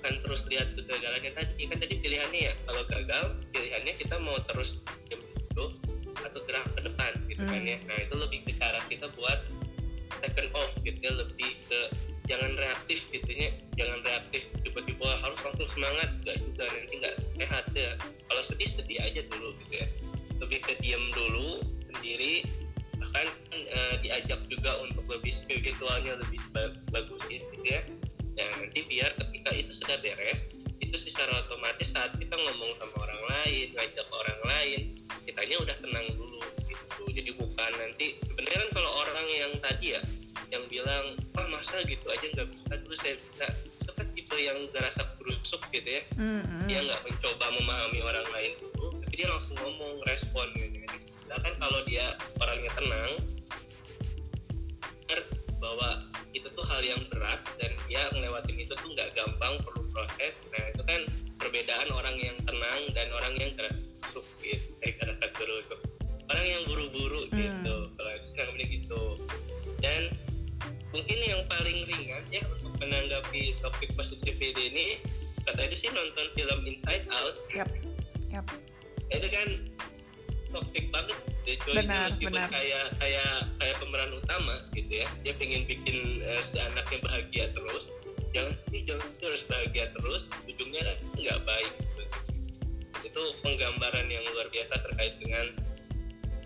bukan 0.00 0.16
terus 0.24 0.42
lihat 0.48 0.66
kegagalannya 0.72 1.32
tadi. 1.36 1.68
Kan 1.68 1.76
tadi 1.76 1.94
pilihannya 2.00 2.40
ya 2.48 2.54
kalau 2.64 2.82
gagal 2.88 3.24
pilihannya 3.52 3.92
kita 4.00 4.16
mau 4.24 4.40
terus 4.48 4.80
diam 5.12 5.20
dulu 5.52 5.76
atau 6.24 6.40
gerak 6.48 6.64
ke 6.72 6.80
depan 6.88 7.12
gitu 7.28 7.44
kan 7.44 7.60
ya. 7.60 7.76
Hmm. 7.76 7.86
nah 7.86 7.96
itu 8.00 8.14
lebih 8.16 8.38
ke 8.48 8.52
cara 8.56 8.80
kita 8.88 9.06
buat 9.12 9.40
second 10.24 10.48
off 10.56 10.72
gitu 10.80 10.98
ya 11.04 11.12
lebih 11.12 11.52
ke 11.68 11.80
jangan 12.24 12.56
reaktif 12.56 13.04
gitu 13.12 13.28
ya. 13.28 13.52
Jangan 13.76 14.00
reaktif 14.00 14.42
tiba-tiba 14.64 15.08
harus 15.20 15.38
langsung 15.44 15.68
semangat 15.68 16.08
gak 16.24 16.40
juga 16.40 16.64
nanti 16.64 16.94
nggak 16.96 17.16
sehat 17.36 17.64
ya. 17.76 17.92
Kalau 18.00 18.42
sedih 18.48 18.70
sedih 18.72 18.98
aja 19.04 19.20
dulu 19.28 19.52
gitu 19.60 19.84
ya. 19.84 19.86
Lebih 20.40 20.58
ke 20.64 20.72
diam 20.80 21.04
dulu 21.12 21.60
sendiri 21.92 22.48
bahkan 22.96 23.26
uh, 23.52 23.94
diajak 24.00 24.40
juga 24.48 24.80
untuk 24.80 25.04
lebih 25.12 25.36
spiritualnya 25.44 26.16
lebih 26.20 26.40
bagus 26.88 27.20
gitu 27.26 27.58
ya 27.64 27.80
nanti 28.48 28.80
biar 28.86 29.12
ketika 29.18 29.50
itu 29.54 29.72
sudah 29.80 29.96
beres 30.00 30.29
menanggapi 73.10 73.58
topik 73.58 73.90
positivity 73.98 74.70
ini 74.70 74.86
kata 75.42 75.66
itu 75.66 75.82
sih 75.82 75.90
nonton 75.90 76.26
film 76.38 76.58
Inside 76.62 77.10
Out 77.10 77.34
yep. 77.50 77.66
Yep. 78.30 78.46
itu 79.10 79.26
kan 79.26 79.48
toxic 80.54 80.84
banget 80.94 81.18
dia 81.42 81.54
coy 81.66 81.74
benar, 81.74 82.14
meskipun 82.14 82.38
benar. 82.38 82.48
kayak 82.54 82.86
kayak 83.02 83.34
kayak 83.58 83.76
pemeran 83.82 84.10
utama 84.14 84.54
gitu 84.78 85.02
ya 85.02 85.06
dia 85.26 85.34
pengen 85.34 85.66
bikin 85.66 86.22
uh, 86.22 86.38
si 86.54 86.58
anaknya 86.62 86.98
bahagia 87.02 87.44
terus 87.50 87.84
jangan 88.30 88.54
sih 88.70 88.80
jangan 88.86 89.06
harus 89.18 89.42
bahagia 89.50 89.84
terus 89.90 90.22
ujungnya 90.46 90.94
nggak 91.18 91.38
baik 91.42 91.72
gitu. 91.82 92.04
itu 93.10 93.22
penggambaran 93.42 94.06
yang 94.06 94.22
luar 94.30 94.46
biasa 94.54 94.74
terkait 94.86 95.18
dengan 95.18 95.46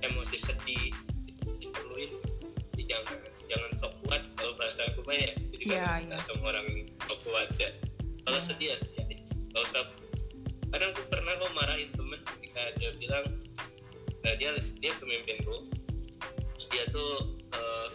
emosi 0.00 0.36
sedih 0.40 0.92
diperluin 1.60 2.12
jadi 2.72 2.82
jangan 2.88 3.16
jangan 3.52 3.70
sok 3.84 3.92
kuat 4.08 4.22
kalau 4.40 4.52
bahasa 4.56 4.80
aku 4.88 5.04
mah 5.04 5.16
ya 5.20 5.32
yeah, 5.64 6.00
yeah. 6.00 6.20
sama 6.28 6.52
orang 6.52 6.66
kuat 7.24 7.48
ya 7.56 7.70
kalau 8.28 8.38
yeah. 8.38 8.46
sedih 8.48 8.68
ya 8.68 8.76
sedih 8.96 9.18
kalau 9.52 9.64
usah 9.66 9.84
kadang 10.74 10.90
aku 10.90 11.02
pernah 11.06 11.32
kok 11.38 11.52
marahin 11.54 11.90
temen 11.94 12.20
ketika 12.36 12.62
dia 12.76 12.90
bilang 12.98 13.26
nah, 14.26 14.34
dia 14.36 14.50
dia 14.82 14.92
pemimpinku 14.98 15.74
dia 16.74 16.84
tuh 16.90 17.38
uh, 17.54 17.86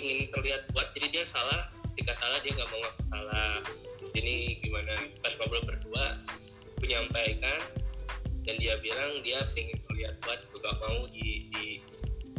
ingin 0.00 0.32
terlihat 0.32 0.64
kuat 0.72 0.88
jadi 0.96 1.06
dia 1.12 1.24
salah. 1.28 1.68
Ketika 1.92 2.16
salah 2.16 2.38
dia 2.40 2.56
nggak 2.56 2.68
mau 2.72 2.80
ngaku 2.80 3.02
salah. 3.12 3.52
Ini 4.16 4.34
gimana? 4.64 4.94
Pas 5.20 5.36
ngobrol 5.36 5.62
berdua 5.68 6.16
menyampaikan 6.80 7.60
dan 8.48 8.56
dia 8.56 8.80
bilang 8.80 9.20
dia 9.20 9.44
ingin 9.52 9.76
terlihat 9.84 10.16
kuat 10.24 10.40
juga 10.48 10.72
mau 10.80 11.04
di 11.12 11.52
di 11.52 11.64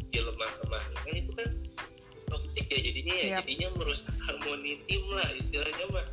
di 0.10 0.18
lemah-lemah. 0.18 0.84
Kan 1.06 1.14
itu 1.14 1.32
kan 1.38 1.50
ya 2.72 2.78
jadinya 2.80 3.16
ya 3.20 3.26
yep. 3.28 3.44
jadinya 3.44 3.68
merusak 3.76 4.16
harmoni 4.24 4.80
tim 4.88 5.04
lah 5.12 5.28
istilahnya 5.36 5.86
mah 5.92 6.06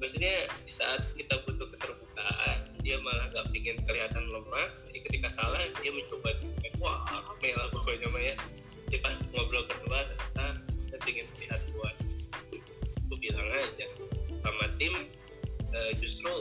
maksudnya 0.00 0.34
di 0.64 0.72
saat 0.72 1.04
kita 1.12 1.34
butuh 1.44 1.68
keterbukaan 1.76 2.58
dia 2.80 2.96
malah 3.04 3.28
gak 3.32 3.52
ingin 3.52 3.76
kelihatan 3.84 4.24
lemah 4.32 4.68
jadi 4.88 4.98
ketika 5.04 5.28
salah 5.36 5.60
dia 5.80 5.92
mencoba 5.92 6.30
wah 6.80 7.04
rame 7.46 7.50
lah 7.56 7.68
pokoknya 7.72 8.08
mah 8.10 8.22
ya. 8.22 8.34
Jadi 8.86 8.98
pas 9.02 9.16
ngobrol 9.34 9.66
berdua 9.66 10.06
ternyata 10.06 10.46
kita 10.86 11.06
ingin 11.10 11.26
terlihat 11.34 11.60
kuat 11.74 11.96
aku 13.06 13.14
bilang 13.22 13.48
aja 13.54 13.86
sama 14.42 14.66
tim 14.78 14.94
uh, 15.74 15.92
justru 15.98 16.32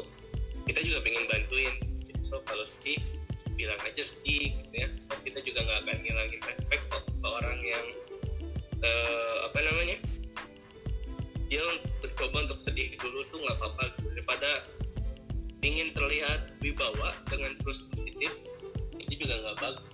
kita 0.65 0.79
juga 0.81 0.99
pengen 1.05 1.25
bantuin. 1.29 1.73
So 2.29 2.41
kalau 2.45 2.65
sedih 2.65 3.01
bilang 3.55 3.79
aja 3.81 4.01
sedih 4.01 4.53
gitu 4.61 4.75
ya. 4.75 4.87
So, 5.09 5.13
kita 5.25 5.39
juga 5.45 5.59
nggak 5.65 5.77
akan 5.85 5.97
ngilangin 6.05 6.41
respect 6.41 6.83
kok 6.89 7.03
ke 7.09 7.27
orang 7.27 7.57
yang 7.61 7.85
uh, 8.81 9.24
dia 11.49 11.61
mencoba 12.01 12.37
untuk 12.49 12.59
sedih 12.65 12.89
dulu 12.97 13.19
tuh 13.29 13.37
nggak 13.45 13.57
apa-apa 13.61 13.83
gitu. 13.93 14.07
daripada 14.17 14.49
ingin 15.65 15.87
terlihat 15.93 16.39
wibawa 16.61 17.09
dengan 17.29 17.51
terus 17.61 17.79
positif 17.93 18.31
itu 19.01 19.13
juga 19.25 19.33
nggak 19.41 19.57
bagus 19.61 19.87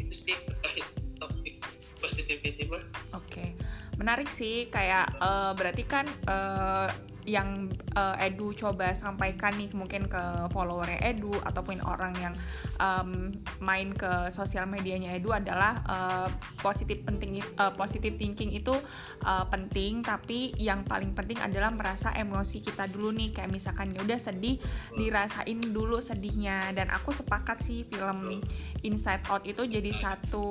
itu 0.00 0.14
sih 0.14 0.36
terkait 0.36 0.86
topik 1.20 1.54
positivity 2.00 2.64
mah 2.68 2.84
oke 3.16 3.24
okay. 3.28 3.52
menarik 3.96 4.28
sih 4.32 4.68
kayak 4.68 5.08
uh, 5.20 5.52
berarti 5.56 5.84
kan 5.84 6.06
uh, 6.28 6.88
yang 7.24 7.72
uh, 7.96 8.14
Edu 8.20 8.52
coba 8.52 8.92
sampaikan 8.92 9.56
nih 9.56 9.72
mungkin 9.72 10.04
ke 10.06 10.22
followernya 10.52 11.00
Edu 11.00 11.32
ataupun 11.42 11.80
orang 11.82 12.12
yang 12.20 12.34
um, 12.76 13.32
main 13.64 13.90
ke 13.96 14.28
sosial 14.28 14.68
medianya 14.68 15.16
Edu 15.16 15.32
adalah 15.32 15.80
uh, 15.88 16.28
positif 16.60 17.00
penting 17.02 17.40
uh, 17.56 17.72
positif 17.72 18.14
thinking 18.20 18.52
itu 18.52 18.76
uh, 19.24 19.44
penting. 19.48 20.04
Tapi 20.04 20.52
yang 20.60 20.84
paling 20.84 21.16
penting 21.16 21.40
adalah 21.40 21.72
merasa 21.72 22.12
emosi 22.12 22.60
kita 22.60 22.86
dulu 22.92 23.16
nih. 23.16 23.32
Kayak 23.32 23.50
misalkan 23.50 23.90
ya 23.96 24.04
udah 24.04 24.20
sedih 24.20 24.60
dirasain 24.94 25.58
dulu 25.72 25.98
sedihnya. 25.98 26.76
Dan 26.76 26.92
aku 26.92 27.16
sepakat 27.16 27.64
sih 27.64 27.88
film 27.88 28.44
Inside 28.84 29.24
Out 29.32 29.48
itu 29.48 29.64
jadi 29.66 29.90
satu 29.96 30.46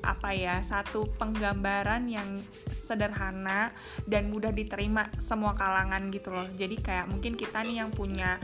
apa 0.00 0.30
ya 0.32 0.62
satu 0.62 1.10
penggambaran 1.18 2.06
yang 2.06 2.38
sederhana 2.70 3.74
dan 4.06 4.30
mudah 4.30 4.54
diterima 4.54 5.10
semua 5.18 5.58
kalangan 5.58 6.08
gitu 6.14 6.30
loh. 6.30 6.48
Jadi 6.54 6.83
kayak 6.84 7.08
mungkin 7.08 7.34
kita 7.34 7.64
nih 7.64 7.80
yang 7.80 7.90
punya 7.90 8.36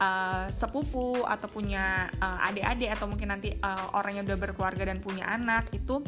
uh, 0.00 0.48
sepupu 0.48 1.22
atau 1.28 1.46
punya 1.46 2.08
uh, 2.18 2.48
adik-adik 2.48 2.88
atau 2.96 3.06
mungkin 3.06 3.36
nanti 3.36 3.52
uh, 3.60 3.92
orang 3.92 4.18
yang 4.18 4.24
udah 4.24 4.40
berkeluarga 4.40 4.88
dan 4.88 4.98
punya 5.04 5.28
anak 5.28 5.68
itu 5.76 6.00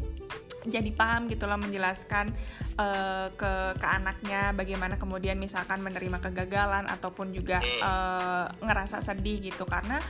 jadi 0.64 0.90
paham 0.96 1.28
gitu 1.28 1.44
loh 1.44 1.60
menjelaskan 1.60 2.32
uh, 2.80 3.28
ke 3.36 3.52
ke 3.76 3.86
anaknya 3.86 4.56
bagaimana 4.56 4.96
kemudian 4.96 5.36
misalkan 5.36 5.84
menerima 5.84 6.24
kegagalan 6.24 6.88
ataupun 6.88 7.36
juga 7.36 7.60
uh, 7.60 8.48
ngerasa 8.64 9.04
sedih 9.04 9.44
gitu. 9.44 9.68
Karena 9.68 10.00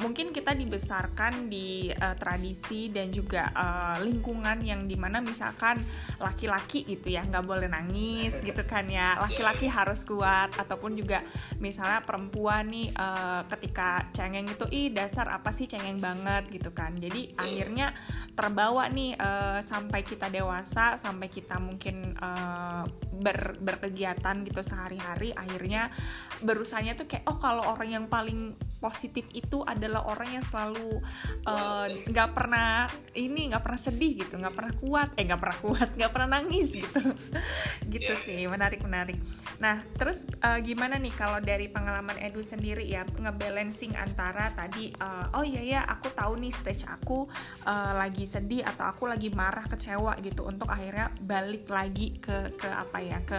mungkin 0.00 0.32
kita 0.32 0.56
dibesarkan 0.56 1.52
di 1.52 1.92
uh, 1.92 2.16
tradisi 2.16 2.88
dan 2.88 3.12
juga 3.12 3.52
uh, 3.52 3.96
lingkungan 4.00 4.62
yang 4.64 4.88
di 4.88 4.96
mana 4.96 5.20
misalkan 5.20 5.78
laki-laki 6.18 6.86
gitu 6.86 7.12
ya 7.12 7.26
nggak 7.26 7.44
boleh 7.44 7.68
nangis 7.68 8.38
gitu 8.46 8.62
kan 8.64 8.88
ya. 8.88 9.20
Laki-laki 9.20 9.68
harus 9.68 10.02
kuat 10.06 10.54
ataupun 10.56 10.96
juga 10.96 11.20
misalnya 11.60 12.00
perempuan 12.02 12.70
nih 12.70 12.88
uh, 12.96 13.44
ketika 13.52 14.08
cengeng 14.16 14.48
itu 14.48 14.66
ih 14.72 14.88
dasar 14.94 15.28
apa 15.28 15.52
sih 15.52 15.68
cengeng 15.68 16.00
banget? 16.00 16.48
gitu 16.48 16.70
kan. 16.72 16.94
Jadi 16.96 17.32
iya. 17.32 17.42
akhirnya 17.42 17.86
terbawa 18.32 18.88
nih 18.88 19.16
uh, 19.16 19.60
sampai 19.64 20.00
kita 20.04 20.32
dewasa 20.32 20.96
sampai 20.96 21.28
kita 21.28 21.60
mungkin 21.60 22.16
uh, 22.18 22.84
ber, 23.22 23.56
berkegiatan 23.60 24.42
gitu 24.44 24.60
sehari-hari 24.64 25.30
akhirnya 25.36 25.92
berusahanya 26.40 26.96
tuh 26.98 27.06
kayak 27.06 27.24
oh 27.28 27.38
kalau 27.38 27.62
orang 27.76 27.90
yang 28.02 28.06
paling 28.08 28.56
positif 28.82 29.22
itu 29.30 29.62
adalah 29.62 30.02
orang 30.10 30.42
yang 30.42 30.44
selalu 30.50 30.98
eh, 31.46 31.86
nggak 32.10 32.28
uh, 32.28 32.34
pernah 32.34 32.90
ini 33.14 33.54
nggak 33.54 33.62
pernah 33.62 33.80
sedih 33.80 34.26
gitu 34.26 34.34
nggak 34.42 34.54
pernah 34.58 34.74
kuat 34.82 35.08
eh 35.14 35.22
nggak 35.22 35.40
pernah 35.40 35.58
kuat 35.62 35.88
nggak 35.94 36.10
pernah 36.10 36.28
nangis 36.42 36.74
gitu 36.74 37.00
gitu 37.94 38.12
yeah. 38.12 38.24
sih 38.26 38.42
menarik 38.50 38.82
menarik 38.82 39.22
nah 39.62 39.78
terus 39.94 40.26
uh, 40.42 40.58
gimana 40.58 40.98
nih 40.98 41.14
kalau 41.14 41.38
dari 41.38 41.70
pengalaman 41.70 42.18
Edu 42.18 42.42
sendiri 42.42 42.82
ya 42.82 43.06
ngebalancing 43.06 43.94
antara 43.94 44.50
tadi 44.58 44.90
uh, 44.98 45.30
oh 45.38 45.46
iya 45.46 45.62
ya 45.62 45.80
aku 45.86 46.10
tahu 46.10 46.42
nih 46.42 46.50
stage 46.50 46.82
aku 46.90 47.30
uh, 47.64 47.92
lagi 47.94 48.26
sedih 48.26 48.66
atau 48.66 48.90
aku 48.90 49.06
lagi 49.06 49.30
marah 49.30 49.64
kecewa 49.70 50.18
gitu 50.18 50.42
untuk 50.48 50.66
akhirnya 50.66 51.14
balik 51.22 51.70
lagi 51.70 52.18
ke 52.18 52.58
ke 52.58 52.66
apa 52.66 52.98
ya 52.98 53.18
ke 53.22 53.38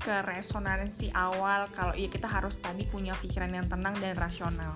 ke 0.00 0.16
resonansi 0.24 1.12
awal 1.12 1.68
kalau 1.76 1.92
ya 1.92 2.08
kita 2.08 2.24
harus 2.24 2.56
tadi 2.56 2.88
punya 2.88 3.12
pikiran 3.20 3.52
yang 3.52 3.68
tenang 3.68 3.92
dan 4.00 4.16
rasional. 4.16 4.72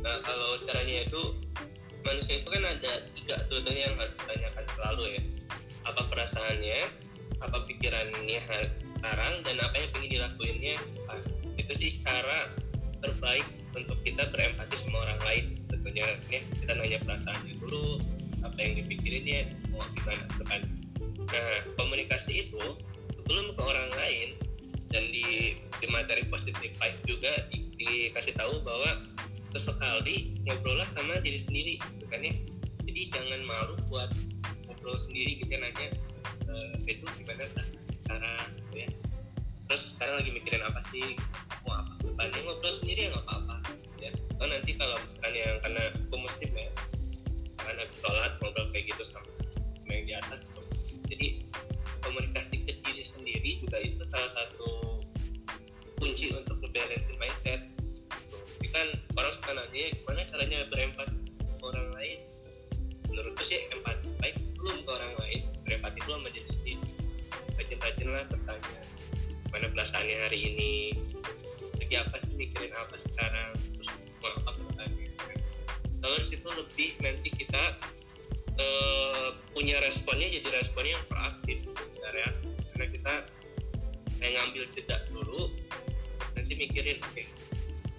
Nah 0.00 0.16
kalau 0.24 0.56
caranya 0.64 1.04
itu 1.04 1.36
manusia 2.00 2.40
itu 2.40 2.48
kan 2.48 2.64
ada 2.64 2.92
tiga 3.12 3.36
sebenarnya 3.44 3.92
yang 3.92 3.96
harus 4.00 4.14
ditanyakan 4.16 4.64
selalu 4.72 5.02
ya. 5.12 5.22
Apa 5.84 6.02
perasaannya, 6.08 6.80
apa 7.44 7.58
pikirannya 7.68 8.40
sekarang 8.98 9.34
dan 9.44 9.56
apa 9.60 9.76
yang 9.76 9.90
ingin 10.00 10.10
dilakuinnya 10.16 10.74
itu 11.60 11.72
sih 11.76 11.90
cara 12.02 12.48
terbaik 13.04 13.44
untuk 13.76 14.00
kita 14.00 14.32
berempati 14.32 14.74
sama 14.80 15.04
orang 15.04 15.20
lain. 15.28 15.44
Tentunya 15.68 16.08
ya, 16.32 16.40
kita 16.40 16.72
nanya 16.72 16.98
perasaannya 17.04 17.52
dulu 17.60 18.00
apa 18.42 18.58
yang 18.64 18.80
dipikirinnya 18.82 19.40
mau 19.74 19.82
gimana 19.94 20.24
kan 20.46 20.62
nah 21.28 21.60
komunikasi 21.76 22.48
itu 22.48 22.62
sebelum 23.28 23.52
ke 23.52 23.60
orang 23.60 23.92
lain. 24.00 24.28
Dan 24.88 25.12
di, 25.12 25.52
di 25.60 25.86
materi 25.92 26.24
positif 26.32 26.72
life 26.80 26.96
juga 27.04 27.44
di, 27.52 27.68
dikasih 27.76 28.32
tahu 28.40 28.64
bahwa 28.64 29.04
sesekali 29.52 30.40
ngobrol 30.48 30.80
sama 30.96 31.20
diri 31.20 31.44
sendiri 31.44 31.76
gitu 31.76 32.08
kan 32.08 32.24
ya. 32.24 32.32
Jadi 32.88 33.00
jangan 33.12 33.40
malu 33.44 33.76
buat 33.92 34.08
ngobrol 34.64 34.96
sendiri 35.04 35.44
gitu 35.44 35.52
nanya 35.60 35.92
e, 36.48 36.52
itu 36.88 37.04
gimana 37.20 37.44
cara 38.08 38.32
gitu 38.56 38.74
ya. 38.80 38.88
Terus 39.68 39.92
sekarang 39.92 40.24
lagi 40.24 40.30
mikirin 40.32 40.64
apa 40.64 40.80
sih? 40.88 41.20
Mau 41.68 41.84
apa? 41.84 41.92
Depannya 42.00 42.40
ngobrol 42.48 42.74
sendiri 42.80 43.00
ya 43.04 43.08
nggak 43.12 43.24
apa-apa 43.28 43.56
ya. 44.00 44.10
Oh 44.40 44.48
nanti 44.48 44.72
kalau 44.72 44.96
misalkan 44.96 45.32
yang 45.36 45.56
karena 45.60 45.82
aku 45.92 46.16
ya 46.56 46.70
karena 47.60 47.84
sholat 47.92 48.32
ngobrol 48.40 48.72
kayak 48.72 48.88
gitu 48.88 49.04
sama 49.12 49.27
mikirin 86.58 86.98
oke 86.98 87.14
okay, 87.14 87.26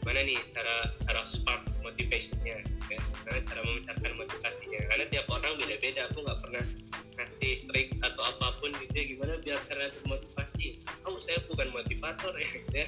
mana 0.04 0.20
nih 0.28 0.38
cara 0.52 0.76
cara 1.08 1.22
spark 1.28 1.64
motivasinya 1.80 2.60
ya? 2.92 3.00
Karena 3.24 3.40
cara 3.46 3.62
memencarkan 3.64 4.12
motivasinya. 4.18 4.80
Karena 4.90 5.06
tiap 5.12 5.26
orang 5.32 5.54
beda-beda 5.60 6.02
aku 6.10 6.18
nggak 6.24 6.40
pernah 6.44 6.64
ngasih 7.20 7.54
trik 7.68 7.88
atau 8.04 8.24
apa 8.24 8.48
pun 8.60 8.72
gitu 8.80 8.94
ya 8.96 9.06
gimana 9.16 9.34
biar 9.44 9.60
kalian 9.72 9.92
termotivasi. 9.92 10.68
Oh 11.08 11.16
saya 11.24 11.40
bukan 11.48 11.68
motivator 11.72 12.34
ya 12.36 12.48
gitu 12.52 12.74
ya. 12.76 12.88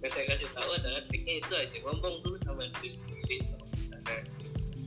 Yang 0.00 0.12
saya 0.16 0.24
kasih 0.32 0.48
tahu 0.56 0.70
adalah 0.72 1.00
triknya 1.12 1.34
itu 1.44 1.52
aja 1.52 1.76
ngomong 1.84 2.14
dulu 2.24 2.36
sama 2.44 2.64
diri 2.80 2.96
sendiri 2.96 3.36
sama 3.44 3.66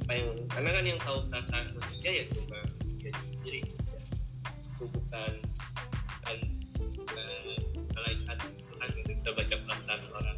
apa 0.04 0.20
yang 0.20 0.36
karena 0.52 0.70
kan 0.76 0.84
yang 0.84 1.00
tahu 1.00 1.18
perasaan 1.32 1.64
manusia 1.72 2.12
ya 2.12 2.24
cuma 2.36 2.60
dia 3.00 3.12
sendiri 3.16 3.60
ya. 3.64 3.72
bukan 4.84 5.32
Kita 9.24 9.40
baca 9.40 9.56
perasaan 9.56 10.02
orang. 10.12 10.38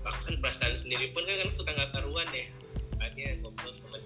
Bahkan 0.00 0.34
perasaan 0.40 0.74
sendiri 0.80 1.12
pun 1.12 1.20
kan, 1.28 1.36
kan 1.36 1.48
suka 1.52 1.70
nggak 1.76 1.90
karuan 1.92 2.28
ya. 2.32 2.48
Makanya 2.96 3.44
ngobrol 3.44 3.76
sama 3.76 4.00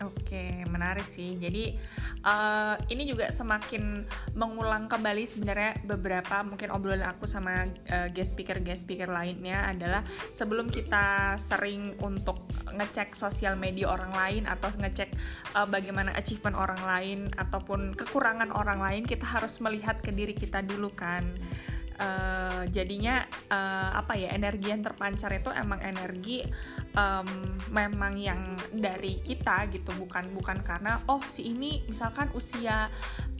Oke, 0.00 0.64
menarik 0.72 1.04
sih. 1.12 1.36
Jadi 1.36 1.76
uh, 2.24 2.72
ini 2.88 3.04
juga 3.04 3.28
semakin 3.28 4.08
mengulang 4.32 4.88
kembali 4.88 5.28
sebenarnya 5.28 5.76
beberapa 5.84 6.40
mungkin 6.40 6.72
obrolan 6.72 7.04
aku 7.04 7.28
sama 7.28 7.68
uh, 7.92 8.08
guest 8.08 8.32
speaker 8.32 8.56
guest 8.64 8.88
speaker 8.88 9.12
lainnya 9.12 9.60
adalah 9.68 10.00
sebelum 10.32 10.72
kita 10.72 11.36
sering 11.36 12.00
untuk 12.00 12.40
ngecek 12.72 13.12
sosial 13.12 13.60
media 13.60 13.92
orang 13.92 14.16
lain 14.16 14.42
atau 14.48 14.72
ngecek 14.72 15.12
uh, 15.52 15.68
bagaimana 15.68 16.16
achievement 16.16 16.56
orang 16.56 16.80
lain 16.80 17.18
ataupun 17.36 17.92
kekurangan 17.92 18.56
orang 18.56 18.80
lain, 18.80 19.02
kita 19.04 19.28
harus 19.28 19.60
melihat 19.60 20.00
ke 20.00 20.16
diri 20.16 20.32
kita 20.32 20.64
dulu 20.64 20.88
kan. 20.96 21.28
Uh, 22.00 22.64
jadinya 22.72 23.28
uh, 23.52 24.00
apa 24.00 24.16
ya 24.16 24.32
energi 24.32 24.72
yang 24.72 24.80
terpancar 24.80 25.36
itu 25.36 25.52
emang 25.52 25.84
energi 25.84 26.48
um, 26.94 27.28
memang 27.70 28.18
yang 28.18 28.40
dari 28.74 29.22
kita 29.22 29.70
gitu 29.70 29.94
bukan 29.94 30.26
bukan 30.34 30.58
karena 30.62 30.98
oh 31.06 31.22
si 31.34 31.54
ini 31.54 31.82
misalkan 31.86 32.30
usia 32.34 32.90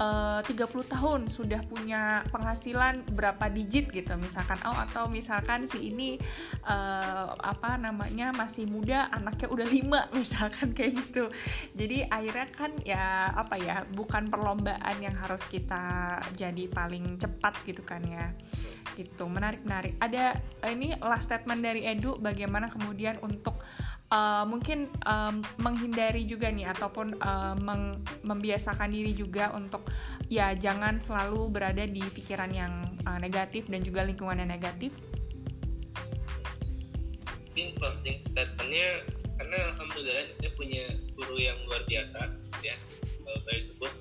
eh, 0.01 0.41
uh, 0.41 0.43
30 0.43 0.95
tahun 0.95 1.21
sudah 1.29 1.61
punya 1.67 2.25
penghasilan 2.31 3.05
berapa 3.13 3.51
digit 3.51 3.91
gitu 3.91 4.15
misalkan 4.17 4.59
oh 4.65 4.77
atau 4.77 5.11
misalkan 5.11 5.67
si 5.67 5.91
ini 5.91 6.17
uh, 6.65 7.35
apa 7.37 7.77
namanya 7.77 8.33
masih 8.33 8.65
muda 8.71 9.11
anaknya 9.11 9.49
udah 9.51 9.67
lima 9.69 10.01
misalkan 10.21 10.73
kayak 10.73 10.99
gitu. 10.99 11.29
Jadi 11.75 12.07
akhirnya 12.07 12.49
kan 12.55 12.73
ya 12.87 13.35
apa 13.35 13.59
ya 13.59 13.85
bukan 13.93 14.31
perlombaan 14.31 14.97
yang 15.03 15.15
harus 15.19 15.43
kita 15.51 16.17
jadi 16.39 16.71
paling 16.71 17.19
cepat 17.21 17.55
gitu 17.67 17.83
kan 17.85 18.01
ya 18.07 18.33
gitu 18.99 19.27
menarik 19.31 19.63
menarik 19.63 19.95
ada 20.03 20.39
ini 20.67 20.97
last 21.03 21.31
statement 21.31 21.63
dari 21.63 21.87
Edu 21.87 22.19
bagaimana 22.19 22.71
kemudian 22.73 23.19
untuk 23.23 23.61
uh, 24.11 24.45
mungkin 24.45 24.91
um, 25.07 25.41
menghindari 25.63 26.27
juga 26.27 26.51
nih 26.51 26.69
ataupun 26.71 27.17
uh, 27.23 27.55
meng, 27.63 28.03
membiasakan 28.27 28.91
diri 28.91 29.15
juga 29.15 29.55
untuk 29.55 29.87
ya 30.27 30.53
jangan 30.55 30.99
selalu 31.01 31.49
berada 31.51 31.87
di 31.87 32.03
pikiran 32.03 32.51
yang 32.51 32.73
uh, 33.07 33.19
negatif 33.23 33.71
dan 33.71 33.81
juga 33.81 34.05
lingkungan 34.05 34.43
yang 34.43 34.51
negatif. 34.51 34.93
Mungkin 37.51 37.67
closing 37.79 38.19
statementnya 38.31 38.89
karena 39.41 39.59
alhamdulillah 39.75 40.27
saya 40.39 40.51
punya 40.55 40.85
guru 41.17 41.37
yang 41.41 41.59
luar 41.67 41.83
biasa 41.89 42.21
ya. 42.63 42.77
Saya 43.31 43.61
sebut 43.73 43.93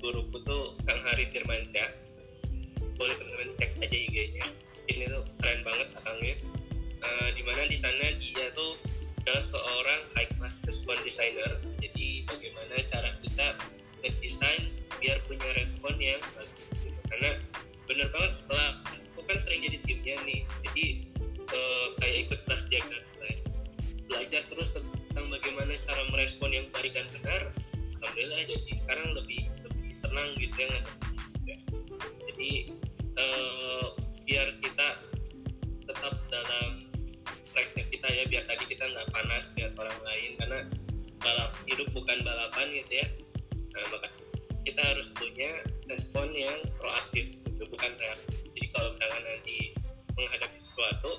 guruku 0.00 0.36
tuh 0.44 0.76
Kang 0.88 1.00
Hari 1.04 1.28
Firmansyah 1.28 2.09
boleh 2.96 3.14
teman-teman 3.16 3.50
cek 3.58 3.70
aja 3.80 3.96
IG-nya 3.96 4.46
ini 4.90 5.04
tuh 5.06 5.24
keren 5.40 5.60
banget 5.62 5.88
akangnya. 5.96 6.36
Uh, 7.00 7.28
di 7.32 7.42
mana 7.46 7.64
di 7.64 7.78
sana 7.80 8.06
dia 8.20 8.46
tuh 8.52 8.76
adalah 9.24 9.42
seorang 9.44 10.00
high 10.16 10.30
class 10.36 10.54
respon 10.68 10.98
designer. 11.06 11.52
Jadi 11.80 12.28
bagaimana 12.28 12.74
cara 12.92 13.10
kita 13.24 13.46
ngedesain 14.04 14.62
biar 15.00 15.16
punya 15.24 15.48
respon 15.56 15.94
yang 15.96 16.20
bagus 16.36 16.64
gitu. 16.84 17.00
karena 17.08 17.30
bener 17.88 18.08
banget 18.12 18.32
setelah 18.44 18.68
aku 19.16 19.20
kan 19.24 19.38
sering 19.44 19.60
jadi 19.64 19.78
timnya 19.84 20.16
nih. 20.28 20.40
Jadi 20.68 20.84
uh, 21.48 21.86
kayak 22.00 22.16
ikut 22.28 22.38
kelas 22.44 22.62
jaga 22.68 22.98
design 23.00 23.38
belajar 24.10 24.42
terus 24.50 24.74
tentang 24.74 25.26
bagaimana 25.30 25.72
cara 25.86 26.02
merespon 26.10 26.50
yang 26.50 26.66
baik 26.74 26.92
dan 26.92 27.06
benar 27.14 27.42
alhamdulillah 28.02 28.42
jadi 28.42 28.72
sekarang 28.82 29.08
lebih 29.14 29.40
lebih 29.62 29.90
tenang 30.02 30.28
gitu 30.34 30.56
ya 30.66 30.78
uh, 33.18 33.86
biar 34.24 34.48
kita 34.62 34.88
tetap 35.86 36.14
dalam 36.30 36.86
tracknya 37.50 37.84
kita 37.90 38.08
ya 38.08 38.24
biar 38.30 38.44
tadi 38.46 38.64
kita 38.70 38.84
nggak 38.86 39.08
panas 39.10 39.44
lihat 39.58 39.72
orang 39.74 39.98
lain 40.06 40.30
karena 40.38 40.60
balap 41.20 41.52
hidup 41.66 41.88
bukan 41.92 42.18
balapan 42.22 42.66
gitu 42.72 42.92
ya. 43.02 43.06
Nah 43.74 43.84
maka 43.90 44.08
kita 44.62 44.82
harus 44.82 45.08
punya 45.16 45.50
respon 45.90 46.30
yang 46.32 46.58
proaktif 46.78 47.34
gitu, 47.44 47.62
bukan 47.68 47.90
reaktif. 47.98 48.38
Jadi 48.54 48.66
kalau 48.72 48.88
misalnya 48.94 49.20
nanti 49.24 49.58
menghadapi 50.14 50.58
sesuatu 50.70 51.12